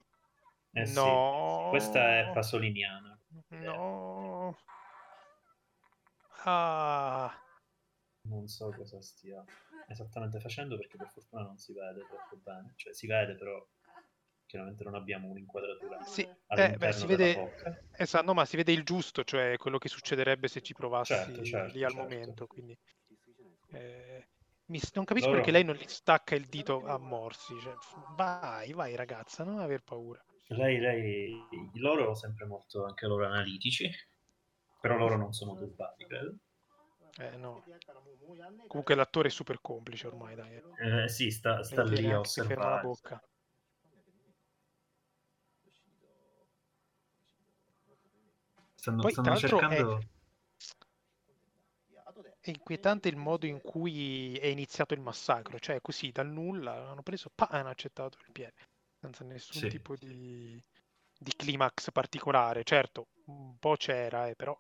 [0.73, 1.61] Eh no.
[1.63, 1.69] Sì.
[1.69, 3.17] Questa è pasoliniana.
[3.47, 4.57] No.
[6.43, 7.33] Ah.
[8.21, 9.43] Non so cosa stia
[9.87, 13.65] esattamente facendo perché per fortuna non si vede troppo bene, cioè si vede però
[14.45, 17.53] chiaramente non abbiamo un'inquadratura sì, eh, beh, si vede
[17.91, 21.43] esatto, no, ma si vede il giusto, cioè quello che succederebbe se ci provassi certo,
[21.43, 22.03] certo, lì al certo.
[22.03, 22.77] momento, quindi
[23.71, 24.27] eh,
[24.65, 25.37] mi, non capisco loro...
[25.39, 27.73] perché lei non gli stacca il dito a morsi, cioè,
[28.15, 30.23] vai, vai ragazza, non aver paura.
[30.47, 33.87] Lei, lei, loro sempre molto anche loro analitici,
[34.81, 36.35] però loro non sono turbati, credo.
[37.19, 37.61] Eh, no.
[38.67, 40.61] Comunque l'attore è super complice ormai, dai.
[40.77, 42.55] Eh, sì, sta, sta lì a osservare.
[42.55, 43.23] ferma la bocca.
[48.73, 49.97] Stanno, Poi, stanno cercando...
[49.97, 50.05] È...
[52.39, 52.49] è...
[52.51, 57.29] inquietante il modo in cui è iniziato il massacro, cioè così dal nulla hanno preso
[57.35, 58.53] e hanno accettato il piede,
[58.97, 59.67] senza nessun sì.
[59.67, 60.63] tipo di,
[61.17, 62.63] di climax particolare.
[62.63, 64.57] Certo, un po' c'era, eh, però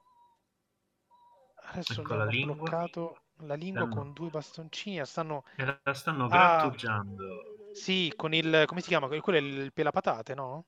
[1.71, 2.55] Adesso ecco la lingua.
[2.55, 3.95] bloccato la lingua stanno...
[3.95, 5.05] con due bastoncini.
[5.05, 5.43] Stanno...
[5.55, 7.23] La stanno ah, grattugiando.
[7.23, 8.63] Ah, sì, con il...
[8.65, 9.07] come si chiama?
[9.07, 10.65] Quello è il pelapatate, no?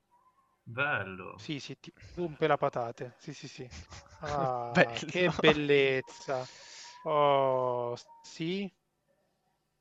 [0.64, 1.36] Bello.
[1.38, 3.14] Sì, sì, tipo un pelapatate.
[3.18, 3.68] Sì, sì, sì.
[4.24, 6.46] Ah, che bellezza.
[7.02, 8.72] Oh, sì.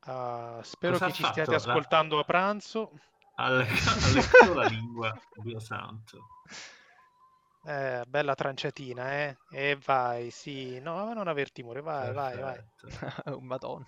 [0.05, 2.91] Ah, spero Cosa che ci stiate ascoltando a pranzo.
[3.35, 6.25] Ha leccato la lingua, Dio santo.
[7.63, 9.37] Eh, bella tranciatina, eh?
[9.51, 10.79] E vai, sì.
[10.79, 12.59] No, non aver timore, vai, vai, vai.
[13.41, 13.85] Madonna.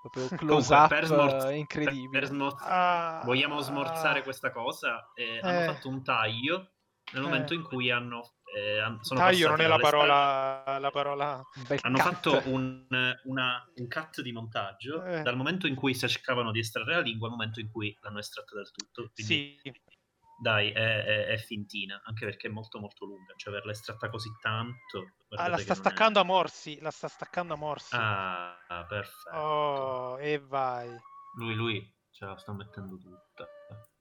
[0.00, 2.10] Proprio close up per smorz- incredibile.
[2.10, 5.10] Per, per smorz- ah, Vogliamo smorzare ah, questa cosa?
[5.14, 5.40] Eh, eh.
[5.40, 6.70] Hanno fatto un taglio
[7.12, 11.42] nel momento in cui hanno eh, sono taglio non è la parola, la parola
[11.82, 12.06] hanno cut.
[12.06, 12.86] fatto un,
[13.24, 15.22] una, un, cut di montaggio eh.
[15.22, 18.18] dal momento in cui si cercavano di estrarre la lingua al momento in cui l'hanno
[18.18, 19.72] estratta del tutto quindi sì
[20.38, 24.30] dai, è, è, è, fintina, anche perché è molto molto lunga, cioè averla estratta così
[24.40, 25.14] tanto...
[25.30, 26.22] Ah, la sta staccando è...
[26.22, 27.94] a morsi, la sta staccando a morsi.
[27.96, 29.36] Ah, perfetto.
[29.36, 30.88] Oh, e vai.
[31.36, 33.48] Lui, lui, ce la sta mettendo tutta.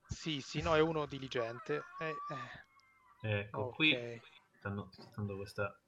[0.08, 1.84] Sì, sì, no, è uno diligente.
[2.00, 2.16] Eh,
[3.22, 3.40] eh.
[3.40, 3.76] Ecco, okay.
[3.76, 4.22] qui
[4.58, 5.80] stanno testando questa,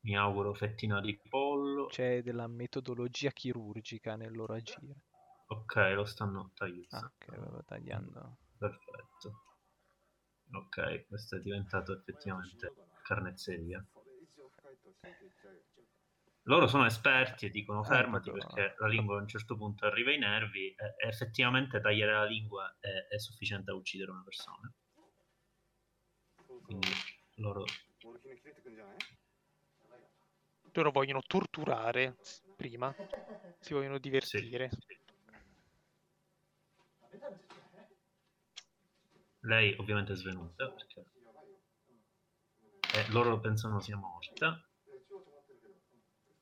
[0.00, 1.86] mi auguro, fettina di pollo.
[1.86, 5.04] C'è della metodologia chirurgica nel loro agire.
[5.48, 6.88] Ok, lo stanno tagliando.
[6.90, 8.38] Ah, ok, lo tagliando.
[8.58, 9.45] Perfetto.
[10.52, 12.72] Ok, questo è diventato effettivamente
[13.02, 13.84] carnezzeria.
[16.42, 20.10] Loro sono esperti e dicono eh, fermati perché la lingua a un certo punto arriva
[20.10, 24.72] ai nervi e, effettivamente tagliare la lingua è, è sufficiente a uccidere una persona.
[26.62, 26.88] Quindi
[27.36, 27.64] loro...
[30.72, 32.18] Loro vogliono torturare
[32.54, 32.94] prima,
[33.58, 34.68] si vogliono divertire.
[34.70, 35.05] Sì, sì.
[39.46, 41.04] Lei ovviamente è svenuta perché
[42.94, 44.60] eh, loro pensano sia morta.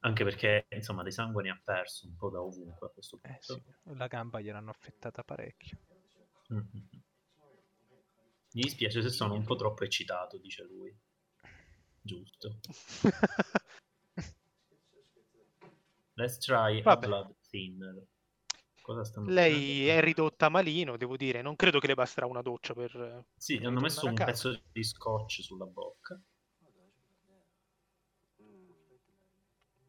[0.00, 3.36] Anche perché, insomma, dei sangue ne ha perso un po' da ovunque a questo punto.
[3.36, 3.62] Eh sì,
[3.96, 5.78] la gamba gliel'hanno affettata parecchio.
[6.52, 6.84] Mm-hmm.
[8.52, 10.94] Mi dispiace se sono un po' troppo eccitato, dice lui.
[12.00, 12.60] Giusto.
[16.14, 17.04] Let's try Vabbè.
[17.04, 18.06] a blood thinner.
[19.26, 21.40] Lei è ridotta malino, devo dire.
[21.40, 23.24] Non credo che le basterà una doccia per.
[23.34, 26.20] Sì, hanno messo un pezzo di scotch sulla bocca.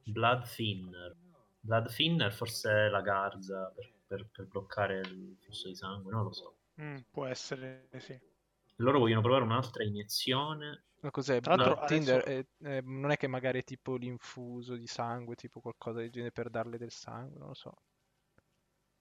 [0.03, 1.15] Blood thinner.
[1.59, 6.23] Blood thinner forse è la garza per, per, per bloccare il flusso di sangue, non
[6.23, 6.57] lo so.
[6.79, 8.17] Mm, può essere, sì.
[8.77, 10.83] Loro vogliono provare un'altra iniezione.
[10.99, 11.41] Ma cos'è?
[11.41, 12.45] Tra l'altro, no, Tinder adesso...
[12.59, 16.31] è, è, non è che magari è tipo l'infuso di sangue, tipo qualcosa del genere
[16.31, 17.73] per darle del sangue, non lo so.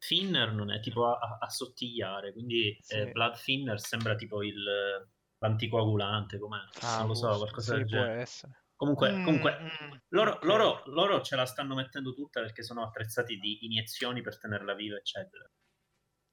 [0.07, 2.97] Thinner non è tipo a, a sottigliare, quindi sì.
[2.97, 4.63] eh, blood thinner sembra tipo il,
[5.39, 6.59] l'anticoagulante, com'è?
[6.83, 8.27] Ah, non lo so, qualcosa sì, del genere.
[8.77, 10.49] Comunque, mm, comunque mm, loro, okay.
[10.49, 14.97] loro, loro, ce la stanno mettendo tutta perché sono attrezzati di iniezioni per tenerla viva,
[14.97, 15.49] eccetera.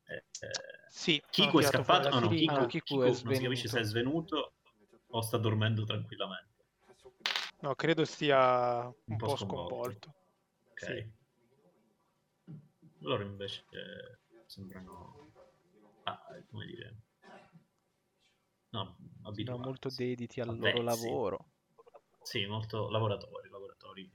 [0.04, 0.50] Eh, eh,
[0.90, 2.10] sì, Kiku è scappato?
[2.10, 4.56] No, no, Kiku, ah, Kiku, Kiku non si capisce se è svenuto
[5.08, 6.66] o sta dormendo tranquillamente.
[7.62, 9.74] No, credo sia un, un po', po sconvolto.
[9.74, 10.16] sconvolto.
[10.72, 10.84] Ok.
[10.84, 11.20] Sì.
[13.02, 15.32] Loro invece eh, sembrano...
[16.04, 17.02] Ah, come dire...
[18.70, 18.98] No.
[19.34, 21.46] Sono molto dediti al Vabbè, loro lavoro.
[22.22, 24.10] Sì, molto lavoratori, lavoratori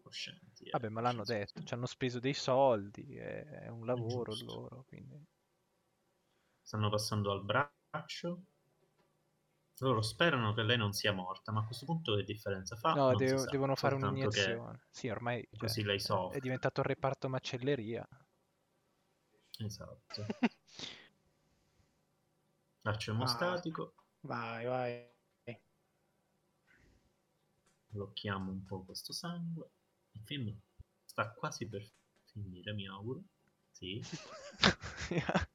[0.00, 0.70] coscienti.
[0.70, 5.20] Vabbè, ma l'hanno detto, ci hanno speso dei soldi, è un lavoro è loro, quindi...
[6.62, 8.42] Stanno passando al braccio.
[9.80, 12.94] Loro sperano che lei non sia morta, ma a questo punto che differenza fa?
[12.94, 14.86] No, devo, devono fare un'iniezione.
[14.90, 16.38] Sì, ormai cioè, così lei soffre.
[16.38, 18.06] È diventato il reparto macelleria.
[19.58, 20.26] Esatto.
[23.08, 23.94] Emostatico.
[23.96, 25.14] Ah, vai, vai.
[27.88, 29.70] Blocchiamo un po' questo sangue.
[30.12, 30.56] Il film
[31.04, 31.84] sta quasi per
[32.24, 33.22] finire, mi auguro.
[33.70, 34.00] Sì.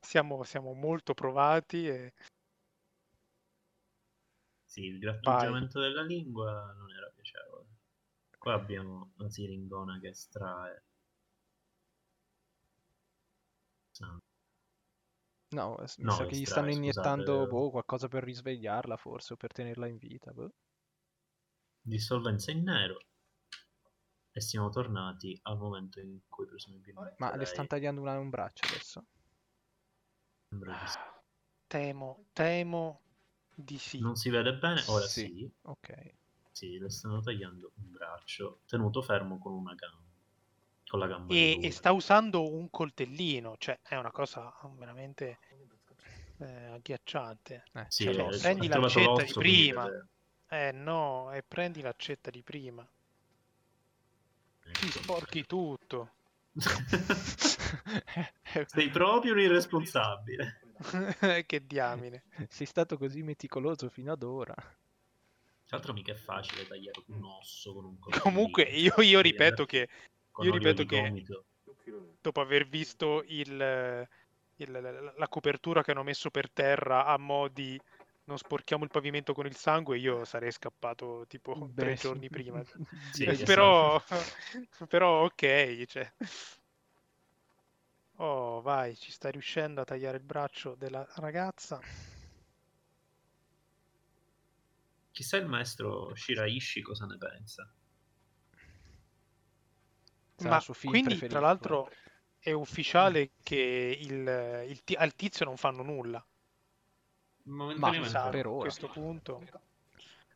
[0.00, 2.14] siamo, siamo molto provati e...
[4.64, 7.66] Sì, il grattugiamento della lingua non era piacevole.
[8.38, 10.84] Qua abbiamo la siringona che estrae
[15.54, 19.52] No, mi no, sa che gli stanno iniettando boh, qualcosa per risvegliarla forse o per
[19.52, 20.32] tenerla in vita.
[20.32, 20.52] Boh.
[21.80, 22.98] Dissolvenza in nero.
[24.32, 27.14] E siamo tornati al momento in cui presumibilmente.
[27.18, 27.38] Ma lei...
[27.38, 29.06] le stanno tagliando una, un braccio adesso?
[30.66, 31.22] Ah,
[31.66, 33.00] temo, temo
[33.54, 34.00] di sì.
[34.00, 34.82] Non si vede bene?
[34.88, 35.26] Ora sì.
[35.26, 35.52] sì.
[35.62, 36.14] Ok.
[36.50, 40.03] Sì, le stanno tagliando un braccio tenuto fermo con una gamba
[40.94, 45.38] con la gamba e, e, sta usando un coltellino, cioè è una cosa veramente
[46.38, 47.64] eh, agghiacciante.
[47.72, 49.88] Eh, sì, cioè, eh, prendi l'accetta di prima.
[50.48, 52.88] Eh no, e prendi l'accetta di prima.
[54.72, 56.12] Ti sporchi tutto.
[58.66, 60.60] Sei proprio un irresponsabile.
[61.46, 62.24] che diamine.
[62.48, 64.54] Sei stato così meticoloso fino ad ora.
[64.54, 68.22] Tra l'altro mica è facile tagliare un osso con un coltello.
[68.22, 69.88] Comunque io, io ripeto che
[70.38, 71.44] io ripeto che gomito.
[72.20, 74.08] dopo aver visto il,
[74.56, 77.80] il, la copertura che hanno messo per terra a mo' di
[78.26, 82.62] non sporchiamo il pavimento con il sangue, io sarei scappato tipo Beh, tre giorni prima.
[83.12, 84.02] sì, però,
[84.88, 86.12] però ok, cioè.
[88.16, 91.80] Oh, vai, ci sta riuscendo a tagliare il braccio della ragazza.
[95.10, 97.70] Chissà il maestro Shiraishi cosa ne pensa.
[100.42, 101.26] Ma quindi, preferito.
[101.28, 101.90] tra l'altro,
[102.38, 103.42] è ufficiale mm.
[103.42, 106.24] che il, il, al tizio non fanno nulla.
[107.44, 108.58] Ma sa, per ora.
[108.58, 109.42] A questo punto.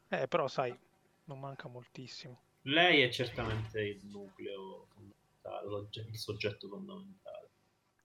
[0.09, 0.76] Eh, però sai,
[1.24, 2.42] non manca moltissimo.
[2.62, 7.51] Lei è certamente il nucleo fondamentale, il soggetto fondamentale.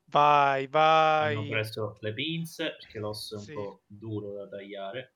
[0.06, 1.36] Vai, vai.
[1.36, 3.54] Hanno preso le pinze perché l'osso è un sì.
[3.54, 5.14] po' duro da tagliare.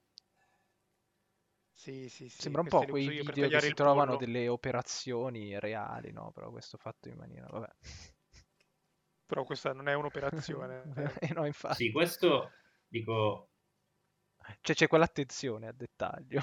[1.78, 2.42] Sì, sì, sì.
[2.42, 4.26] Sembra un po' quei video che si trovano pollo.
[4.26, 6.32] delle operazioni reali, no?
[6.32, 7.46] Però questo fatto in maniera...
[7.52, 7.70] Vabbè.
[9.28, 10.82] Però questa non è un'operazione.
[11.22, 11.84] eh, no, infatti.
[11.86, 12.50] Sì, questo,
[12.88, 13.52] dico...
[14.62, 16.42] Cioè c'è quell'attenzione al dettaglio.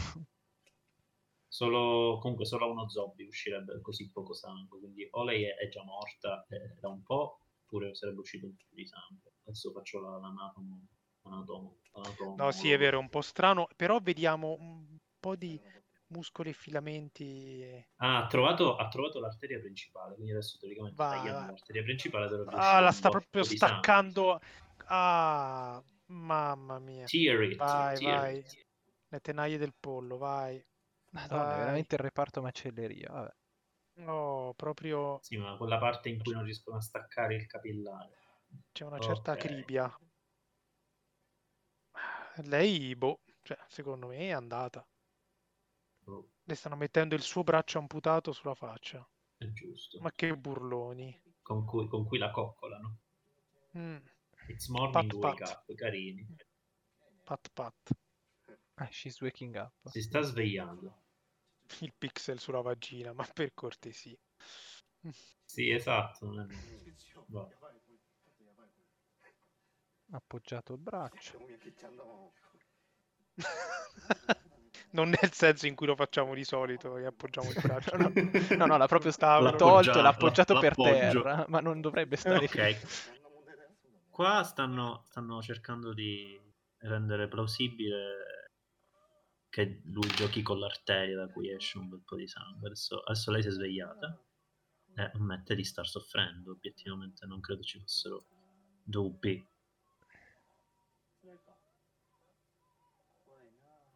[1.49, 5.68] Solo, comunque solo a uno zombie uscirebbe così poco sangue, quindi o lei è, è
[5.68, 9.32] già morta eh, da un po', oppure sarebbe uscito un po' di sangue.
[9.43, 10.87] Adesso faccio la, l'anatomo.
[11.22, 12.35] Anatomo, anatomo.
[12.37, 14.57] No, sì, è vero, è un po' strano, però vediamo
[15.25, 15.59] po' di
[16.09, 17.87] muscoli e filamenti.
[17.97, 21.47] Ah, ha trovato, ha trovato l'arteria principale, quindi adesso teoricamente va, tagliamo va.
[21.47, 22.45] l'arteria principale.
[22.49, 24.39] Ah, la sta proprio staccando.
[24.87, 27.07] Ah, mamma mia.
[27.07, 28.39] Tear vai, tear vai.
[28.39, 28.66] It.
[29.09, 30.62] Le tenaie del pollo, vai.
[31.12, 31.59] Madonna, vai.
[31.59, 33.35] veramente il reparto macelleria, vabbè.
[34.07, 35.20] Oh, proprio...
[35.22, 38.18] Sì, ma quella parte in cui non riescono a staccare il capillare.
[38.72, 39.45] C'è una certa okay.
[39.45, 39.99] acribia.
[42.43, 44.85] Lei, boh, cioè, secondo me è andata.
[46.44, 49.07] Le stanno mettendo il suo braccio amputato sulla faccia.
[49.36, 50.00] È giusto.
[50.00, 51.22] Ma che burloni.
[51.42, 52.98] Con cui, con cui la coccolano.
[53.76, 53.96] Mm.
[54.48, 55.50] It's morning pat, wake pat.
[55.50, 56.36] up, carini.
[57.22, 57.96] Pat pat.
[58.74, 59.72] Ah, she's waking up.
[59.88, 61.02] Si sta svegliando.
[61.80, 64.18] Il pixel sulla vagina, ma per cortesia.
[65.44, 66.26] Sì, esatto.
[66.26, 66.57] Non è...
[70.11, 71.38] appoggiato il braccio.
[74.95, 77.97] non nel senso in cui lo facciamo di solito, che appoggiamo il braccio.
[77.99, 78.11] no,
[78.57, 83.12] no, no l'ha proprio stato, tolto, l'ha appoggiato per terra, ma non dovrebbe stare Ok.
[84.09, 86.40] Qua stanno, stanno cercando di
[86.78, 88.53] rendere plausibile
[89.49, 92.68] che lui giochi con l'arteria da cui esce un bel po' di sangue.
[92.68, 94.24] Adesso, adesso lei si è svegliata
[94.97, 96.53] e ammette di star soffrendo.
[96.53, 98.26] Obiettivamente non credo ci fossero
[98.84, 99.45] dubbi.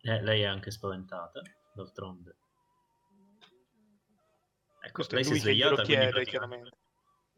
[0.09, 1.43] Eh, lei è anche spaventata,
[1.75, 2.37] d'altronde.
[4.81, 6.11] Ecco, lei si è svegliata, chiede.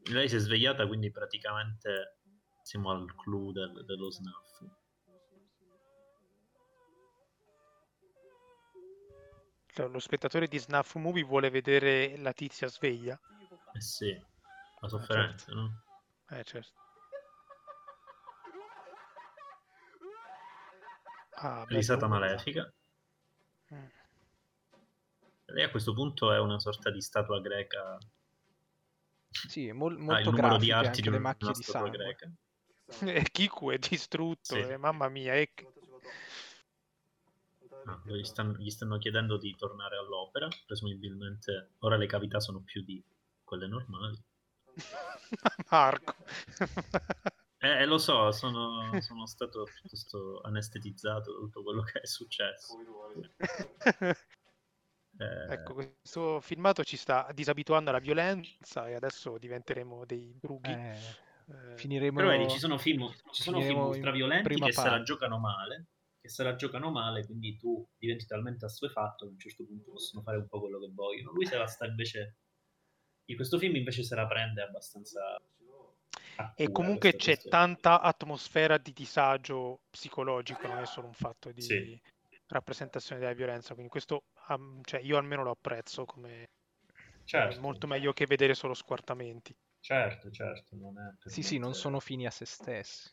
[0.04, 2.18] Lei si è svegliata, quindi praticamente
[2.62, 4.62] siamo al clou del, dello snuff.
[9.72, 13.18] Cioè, lo spettatore di Snuff Movie vuole vedere la tizia sveglia.
[13.72, 14.16] Eh sì,
[14.80, 15.54] la sofferenza, eh, certo.
[15.54, 15.82] no?
[16.28, 16.79] Eh certo.
[21.42, 22.70] Ah, Risata malefica.
[23.72, 23.86] Mm.
[25.46, 27.98] Lei a questo punto è una sorta di statua greca.
[29.30, 31.90] Sì, mol- molto ah, il numero di arti di una, macchie di sangue.
[31.90, 32.30] greca.
[33.02, 34.58] E Kiku è distrutto, sì.
[34.58, 35.34] eh, mamma mia.
[35.34, 35.48] È...
[37.84, 42.82] Ah, gli, stanno, gli, stanno, chiedendo di tornare all'opera, presumibilmente ora le cavità sono più
[42.82, 43.02] di
[43.44, 44.20] quelle normali.
[45.70, 46.16] Marco.
[47.62, 52.74] Eh, lo so, sono, sono stato piuttosto anestetizzato da tutto quello che è successo.
[55.18, 55.52] eh...
[55.52, 60.70] Ecco, questo filmato ci sta disabituando alla violenza e adesso diventeremo dei brughi.
[60.70, 60.96] Eh,
[61.48, 61.76] eh...
[61.76, 62.16] Finiremo...
[62.16, 64.72] Però vedi, ci sono film, ci sono film ultraviolenti che parte.
[64.72, 65.88] se la giocano male,
[66.18, 69.90] che se la giocano male, quindi tu diventi talmente assuefatto che a un certo punto
[69.90, 71.32] possono fare un po' quello che vogliono.
[71.32, 72.38] Lui se la sta invece...
[73.30, 75.38] In questo film invece se la prende abbastanza
[76.54, 82.00] e comunque c'è tanta atmosfera di disagio psicologico, non è solo un fatto di sì.
[82.48, 83.72] rappresentazione della violenza.
[83.72, 86.48] Quindi questo um, cioè io almeno lo apprezzo come
[87.24, 87.60] certo.
[87.60, 89.54] molto meglio che vedere solo squartamenti.
[89.80, 90.76] Certo, certo.
[90.76, 93.10] Non sì, sì, non sono fini a se stessi.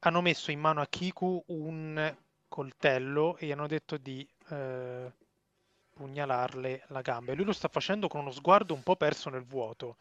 [0.00, 2.16] Hanno messo in mano a Kiku un
[2.48, 5.10] coltello e gli hanno detto di eh,
[5.94, 7.32] pugnalarle la gamba.
[7.32, 9.96] E lui lo sta facendo con uno sguardo un po' perso nel vuoto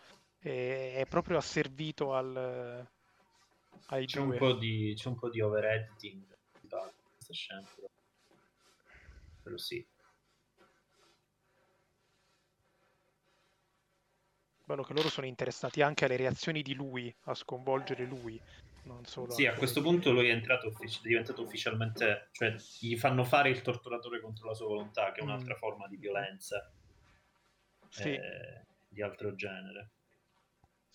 [0.51, 2.87] è proprio asservito al,
[3.87, 4.33] ai c'è due.
[4.33, 6.23] Un po di, c'è un po' di over-editing
[6.61, 6.69] in
[7.15, 7.87] questa scena, però,
[9.41, 9.85] però sì.
[14.63, 18.39] Bello che loro sono interessati anche alle reazioni di lui, a sconvolgere lui.
[18.83, 23.23] Non solo sì, a questo punto lui è, entrato è diventato ufficialmente, cioè gli fanno
[23.23, 25.57] fare il torturatore contro la sua volontà, che è un'altra mm.
[25.57, 26.71] forma di violenza
[27.89, 28.11] sì.
[28.13, 29.94] eh, di altro genere.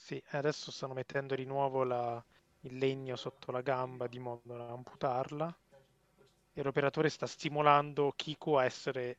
[0.01, 2.24] Sì, adesso stanno mettendo di nuovo la,
[2.61, 5.57] il legno sotto la gamba di modo da amputarla.
[6.53, 9.18] E l'operatore sta stimolando Kiko a essere,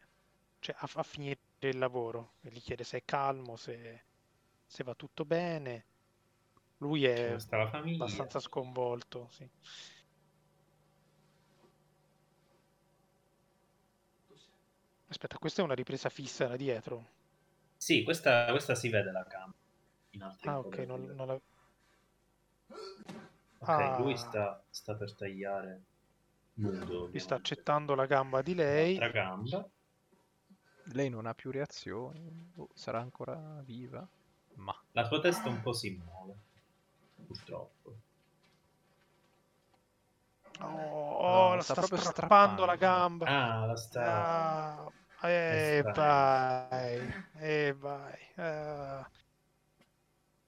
[0.59, 2.33] cioè a, a finire il lavoro.
[2.41, 4.03] E gli chiede se è calmo, se,
[4.65, 5.85] se va tutto bene.
[6.79, 9.29] Lui è abbastanza sconvolto.
[9.29, 9.47] Sì.
[15.07, 17.05] Aspetta, questa è una ripresa fissa da dietro.
[17.77, 19.59] Sì, questa, questa si vede la gamba
[20.11, 21.33] in altri Ah, ok, non, non la...
[23.59, 23.97] Ok, ah.
[23.99, 25.81] lui sta, sta, per tagliare
[26.55, 27.07] nudo.
[27.07, 28.97] Lui sta accettando la gamba di lei.
[28.97, 29.67] La gamba.
[30.93, 34.05] Lei non ha più reazioni, oh, sarà ancora viva.
[34.55, 36.35] Ma la sua testa un po' si muove,
[37.25, 37.95] purtroppo.
[40.59, 43.25] Oh, no, la sta, sta proprio strappando, strappando, la gamba.
[43.25, 44.91] Ah, la sta.
[45.21, 48.19] Ah, e vai, e vai.
[48.35, 49.19] Uh.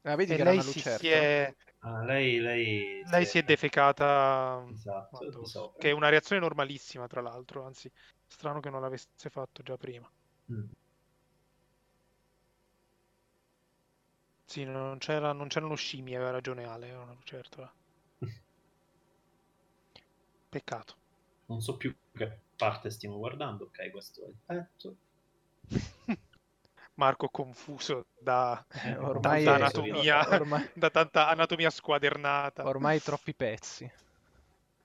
[0.04, 1.54] Ah, vedi e che lei si, si è...
[1.80, 7.66] Ah, lei, lei, lei si è defecata, esatto, che è una reazione normalissima tra l'altro,
[7.66, 7.92] anzi
[8.26, 10.10] strano che non l'avesse fatto già prima.
[10.52, 10.66] Mm.
[14.46, 17.72] Sì, non, c'era, non c'erano scimmie, aveva ragione Ale, certo.
[20.50, 20.96] Peccato.
[21.48, 24.96] Non so più che parte stiamo guardando, ok, questo è il petto.
[26.96, 30.70] Marco confuso da, eh, ormai tanta anatomia, ormai...
[30.74, 32.68] da tanta anatomia squadernata.
[32.68, 33.92] Ormai troppi pezzi.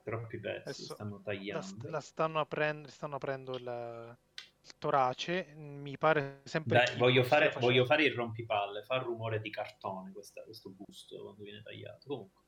[0.02, 1.76] Troppi pezzi, Adesso stanno tagliando.
[1.82, 4.16] La, la stanno aprendo, stanno aprendo il,
[4.62, 6.84] il torace, mi pare sempre...
[6.84, 11.20] Dai, voglio fare, voglio fare, il rompipalle, fa il rumore di cartone questa, questo busto
[11.20, 12.06] quando viene tagliato.
[12.06, 12.42] Comunque.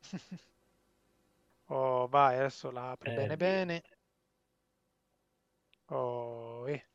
[1.68, 3.82] oh, vai, adesso la apre eh, bene bene.
[5.86, 6.86] Oh, eh.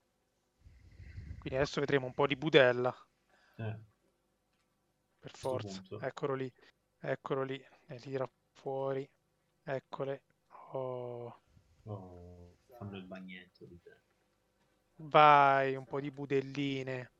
[1.48, 2.93] Quindi adesso vedremo un po' di budella.
[3.56, 3.80] Eh.
[5.18, 6.52] Per forza, eccolo lì.
[7.00, 9.10] Eccolo lì, le tira fuori.
[9.64, 10.24] Eccole.
[10.72, 11.41] Oh.
[11.84, 13.98] Oh, fanno il bagnetto di te.
[14.95, 17.12] Vai, un po' di budelline.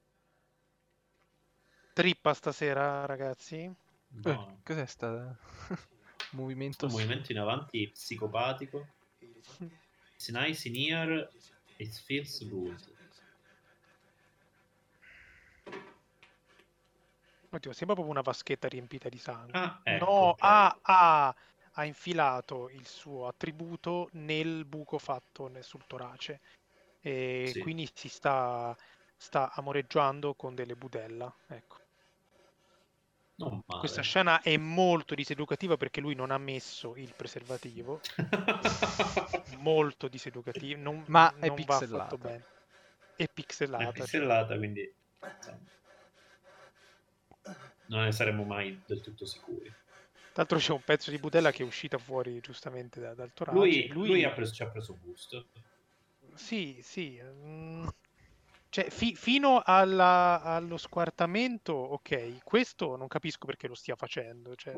[1.94, 3.74] Trippa stasera, ragazzi.
[4.08, 4.50] No.
[4.50, 5.38] Eh, cos'è sta
[6.32, 6.88] movimento?
[6.88, 8.86] Un movimento in avanti psicopatico.
[10.16, 11.30] It's nice in here,
[11.78, 12.96] it feels good.
[17.50, 19.58] Oddio, sembra proprio una vaschetta riempita di sangue.
[19.58, 20.50] Ah, ecco, no, okay.
[20.50, 21.36] ah, ah,
[21.74, 26.42] ha infilato il suo attributo nel buco fatto sul torace
[27.02, 27.60] e sì.
[27.62, 28.76] quindi si sta,
[29.16, 31.34] sta amoreggiando con delle budella.
[31.48, 31.86] Ecco.
[33.80, 38.02] Questa scena è molto diseducativa perché lui non ha messo il preservativo.
[39.60, 42.18] molto diseducativo, non, ma è non pixelata.
[42.18, 42.46] bene.
[43.16, 43.90] È pixelata.
[43.90, 44.58] È pixelata, cioè.
[44.58, 44.94] quindi
[47.88, 49.74] non ne saremmo mai del tutto sicuri.
[50.38, 53.58] Tra l'altro c'è un pezzo di budella che è uscita fuori giustamente da, dal torace.
[53.58, 54.08] Lui, lui...
[54.08, 55.48] lui ha preso, ci ha preso gusto.
[56.36, 57.20] Sì, sì.
[57.24, 57.88] Mm,
[58.70, 62.44] cioè, fi- fino alla, allo squartamento, ok.
[62.44, 64.56] Questo non capisco perché lo stia facendo.
[64.56, 64.76] Cioè...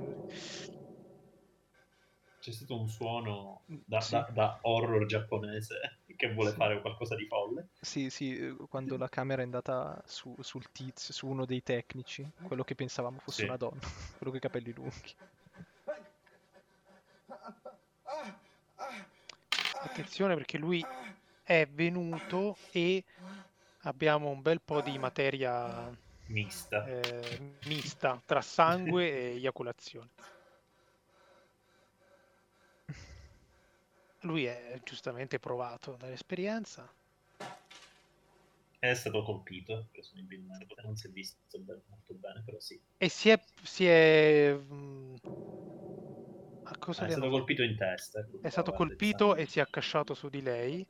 [2.40, 4.12] C'è stato un suono da, sì.
[4.12, 6.58] da, da, horror giapponese che vuole sì.
[6.58, 7.70] fare qualcosa di folle.
[7.80, 12.30] Sì, sì, eh, quando la camera è andata su, sul tizio, su uno dei tecnici,
[12.42, 13.46] quello che pensavamo fosse sì.
[13.46, 13.80] una donna,
[14.18, 15.16] quello con i capelli lunghi.
[19.82, 20.86] Attenzione perché lui
[21.42, 23.06] è venuto e
[23.84, 25.90] abbiamo un bel po' di materia
[26.26, 30.10] mista, eh, mista tra sangue e eiaculazione.
[34.22, 36.92] Lui è giustamente provato dall'esperienza.
[38.78, 41.38] È stato colpito, presumibilmente, non si è visto
[41.88, 42.80] molto bene, però sì.
[42.98, 43.42] E si è...
[43.62, 45.16] Si è mh,
[46.80, 48.26] cosa è stato colpito in testa.
[48.42, 50.86] È stato colpito e si è accasciato su di lei.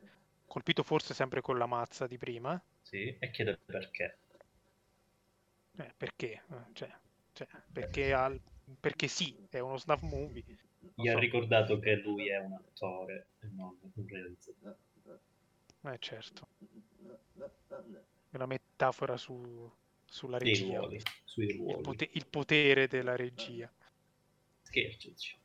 [0.46, 2.62] Colpito forse sempre con la mazza di prima.
[2.82, 4.18] Sì, e chiede perché.
[5.78, 6.42] Eh, perché?
[6.74, 6.92] Cioè,
[7.34, 8.40] cioè, perché, al...
[8.80, 10.44] perché sì, è uno snuff movie.
[10.96, 11.12] Gli so.
[11.16, 14.78] ha ricordato che lui è un attore e non un realizzatore.
[15.82, 16.48] Eh certo.
[18.32, 19.72] Una metafora su,
[20.06, 20.78] sulla regia.
[20.78, 21.78] Ruoli, sui ruoli.
[21.78, 23.72] Il, pote- il, potere della regia.
[24.62, 25.40] Scherzo, diciamo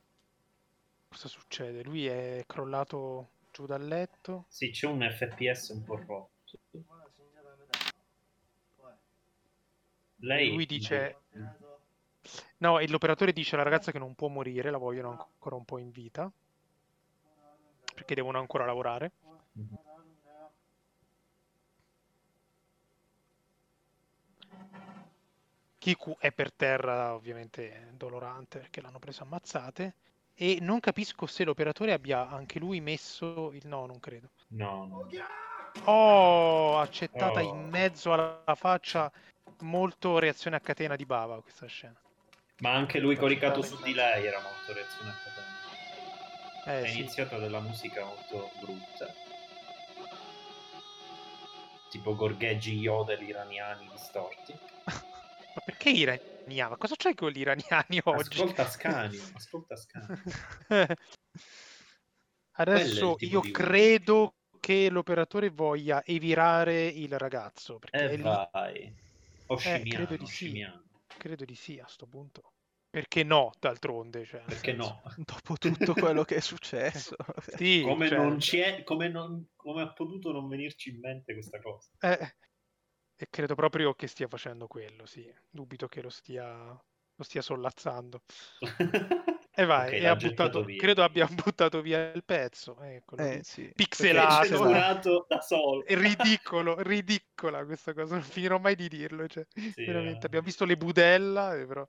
[1.15, 1.81] cosa succede?
[1.83, 4.45] Lui è crollato giù dal letto.
[4.49, 6.59] Sì, c'è un FPS un po' rotto.
[10.17, 10.51] Lei...
[10.51, 11.21] Lui dice...
[12.57, 15.77] No, e l'operatore dice alla ragazza che non può morire, la vogliono ancora un po'
[15.77, 16.31] in vita.
[17.93, 19.11] Perché devono ancora lavorare.
[19.57, 19.73] Mm-hmm.
[25.77, 29.93] Kiku è per terra, ovviamente dolorante perché l'hanno preso ammazzate.
[30.33, 34.29] E non capisco se l'operatore abbia anche lui messo il no, non credo.
[34.47, 35.07] No, no.
[35.83, 37.47] Oh, accettata oh.
[37.53, 39.11] in mezzo alla faccia,
[39.59, 41.99] molto reazione a catena di Bava questa scena.
[42.59, 45.15] Ma anche lui coricato su di lei era molto catena.
[46.65, 46.99] Eh, È sì.
[46.99, 49.13] iniziata della musica molto brutta.
[51.89, 54.53] Tipo gorgheggi yodel iraniani distorti.
[54.85, 56.33] Ma perché iraniani?
[56.45, 56.77] iraniana.
[56.77, 58.39] Cosa c'hai con gli iraniani oggi?
[58.39, 60.21] Ascolta Scani, ascolta Scani.
[62.57, 67.79] Adesso io credo che l'operatore voglia evirare il ragazzo.
[67.79, 68.95] Perché eh vai.
[69.47, 70.65] Oshimiano, eh, credo di sì.
[71.17, 72.53] Credo di sì a sto punto.
[72.89, 74.23] Perché no, d'altronde?
[74.23, 75.01] Cioè, perché no?
[75.17, 77.15] Dopo tutto quello che è successo.
[77.57, 78.17] sì, come, cioè...
[78.17, 81.89] non c'è, come, non, come ha potuto non venirci in mente questa cosa?
[81.99, 82.35] Eh,
[83.17, 85.29] e credo proprio che stia facendo quello, sì.
[85.49, 88.21] Dubito che lo stia, lo stia sollazzando.
[89.57, 92.77] e vai, okay, e ha buttato, credo abbia buttato via il pezzo.
[92.81, 93.71] Eccolo, eh, sì.
[93.73, 95.25] pixelato.
[95.29, 95.85] da solo.
[95.85, 99.27] È ridicolo, ridicola questa cosa, non finirò mai di dirlo.
[99.27, 100.23] Cioè, sì, veramente.
[100.23, 100.25] Eh.
[100.25, 101.87] Abbiamo visto le budella, eh, però...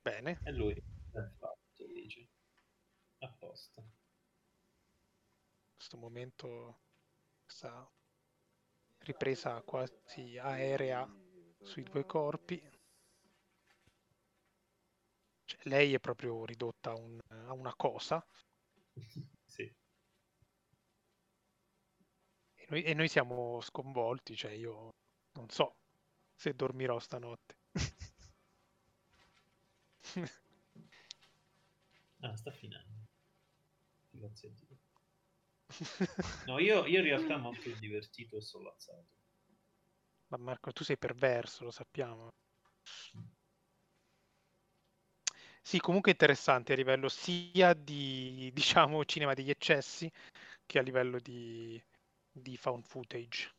[0.00, 0.38] Bene.
[0.44, 0.80] E lui
[1.10, 2.28] fatto, dice.
[3.18, 3.82] Apposta.
[5.74, 6.78] Questo momento...
[7.44, 7.90] Questa
[8.98, 11.04] ripresa quasi aerea
[11.62, 12.62] sui due corpi.
[15.44, 18.24] Cioè, lei è proprio ridotta a, un, a una cosa.
[19.52, 19.70] Sì.
[22.54, 24.94] E noi, e noi siamo sconvolti, cioè io
[25.32, 25.76] non so
[26.34, 27.58] se dormirò stanotte.
[32.20, 33.08] ah, sta finendo.
[34.10, 34.78] Grazie a Dio.
[36.46, 39.20] No, io, io in realtà molto divertito e sollazzato.
[40.28, 42.32] Ma Marco, tu sei perverso, lo sappiamo.
[45.62, 50.10] Sì, comunque interessante a livello sia di, diciamo, cinema degli eccessi
[50.66, 51.80] che a livello di,
[52.30, 53.50] di found footage.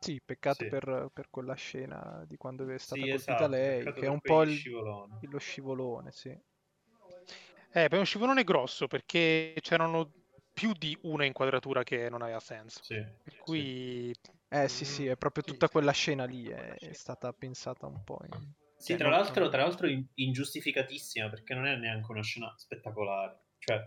[0.00, 0.70] Sì, peccato sì.
[0.70, 4.20] Per, per, quella scena di quando è stata sì, colpita esatto, lei, che è un
[4.20, 5.18] po' il, scivolone.
[5.22, 6.28] lo scivolone, sì.
[6.28, 10.10] Eh, per uno scivolone grosso, perché c'erano
[10.52, 12.82] più di una inquadratura che non aveva senso.
[12.82, 14.14] Sì, per cui...
[14.50, 18.20] Eh sì, sì, è proprio tutta quella scena lì, è, è stata pensata un po'
[18.24, 18.52] in...
[18.78, 23.40] Sì, tra l'altro, tra l'altro ingiustificatissima, perché non è neanche una scena spettacolare.
[23.58, 23.84] Cioè,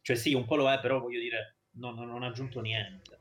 [0.00, 3.18] cioè sì, un po' lo è, però voglio dire, no, no, non ha aggiunto niente.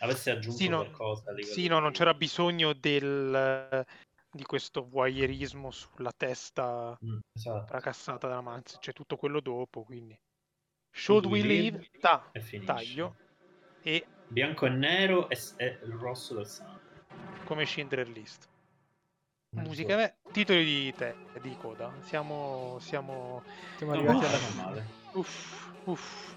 [0.00, 1.34] Avesse aggiunto sì, no, qualcosa.
[1.40, 3.86] Sì, no, non c'era bisogno del,
[4.30, 7.66] di questo voyeurismo sulla testa mm, esatto.
[7.66, 8.76] fracassata della Manzi.
[8.78, 10.18] C'è tutto quello dopo, quindi...
[10.90, 11.88] Should, we, leave?
[11.98, 12.30] Ta-
[12.66, 13.16] taglio.
[13.80, 14.06] E...
[14.28, 16.80] Bianco e nero e, e il rosso del sangue.
[17.44, 18.50] Come Schindler List.
[19.54, 21.92] Musica, beh, titoli di te, di coda.
[22.04, 23.42] Siamo, siamo...
[23.76, 24.86] siamo arrivati alla finale.
[25.12, 26.34] Uff, uff.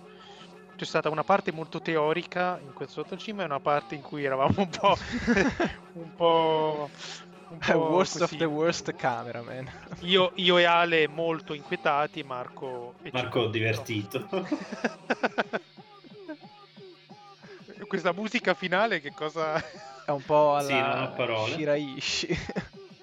[0.75, 4.53] C'è stata una parte molto teorica in questo sottocima e una parte in cui eravamo
[4.57, 4.97] un po'...
[5.93, 6.89] un po'...
[7.47, 8.33] Un po worst così.
[8.33, 9.71] of the worst cameraman.
[10.01, 12.95] Io, io, e Ale molto inquietati, Marco...
[13.13, 14.27] Marco divertito.
[17.87, 19.55] Questa musica finale che cosa...
[20.05, 21.53] È un po' alla sì, non ho parole.
[21.53, 22.37] Shiraishi.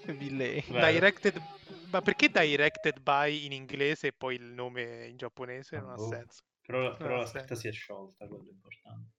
[0.04, 1.40] Directed...
[1.90, 5.78] Ma perché directed by in inglese e poi il nome in giapponese?
[5.78, 6.08] Non ha oh.
[6.08, 6.42] senso.
[6.62, 9.10] Però, però la scritta si è sciolta, quello è importante.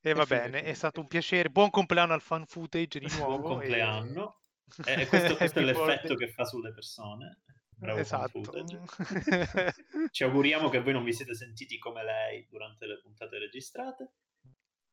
[0.00, 1.50] E va bene, è stato un piacere.
[1.50, 3.38] Buon compleanno al fan footage di nuovo.
[3.38, 4.40] Buon compleanno.
[4.84, 5.02] E...
[5.02, 7.42] E questo, questo è l'effetto che fa sulle persone.
[7.68, 8.40] Bravo esatto.
[10.10, 14.14] Ci auguriamo che voi non vi siete sentiti come lei durante le puntate registrate.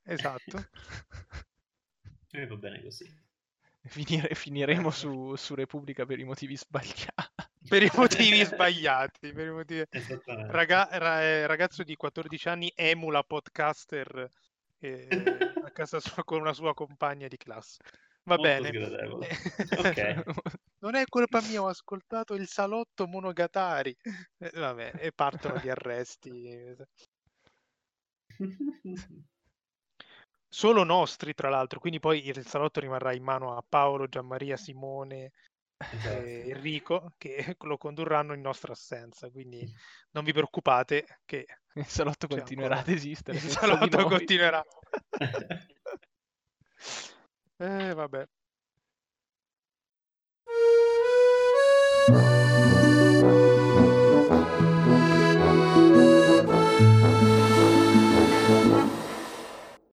[0.04, 0.70] Esatto.
[2.30, 3.06] E va bene così.
[3.90, 7.12] Finire, finiremo su, su, Repubblica per i motivi sbagliati.
[7.64, 9.32] Per i motivi sbagliati.
[9.32, 9.86] Per i motivi...
[10.26, 14.30] Raga, ra, eh, ragazzo di 14 anni emula podcaster
[14.80, 15.08] eh,
[15.64, 17.82] a casa sua con una sua compagna di classe.
[18.24, 19.40] Va Molto bene.
[19.78, 20.24] okay.
[20.80, 23.96] non è colpa mia, ho ascoltato il salotto Monogatari.
[24.38, 26.76] Eh, vabbè, e partono gli arresti.
[30.54, 31.80] Solo nostri, tra l'altro.
[31.80, 35.32] Quindi poi il salotto rimarrà in mano a Paolo, Gianmaria, Simone
[35.78, 36.22] esatto.
[36.22, 39.32] e Enrico che lo condurranno in nostra assenza.
[39.32, 39.68] Quindi
[40.12, 42.92] non vi preoccupate che il salotto continuerà ancora...
[42.92, 43.38] ad esistere.
[43.38, 44.64] Il salotto continuerà.
[47.58, 48.28] eh, vabbè.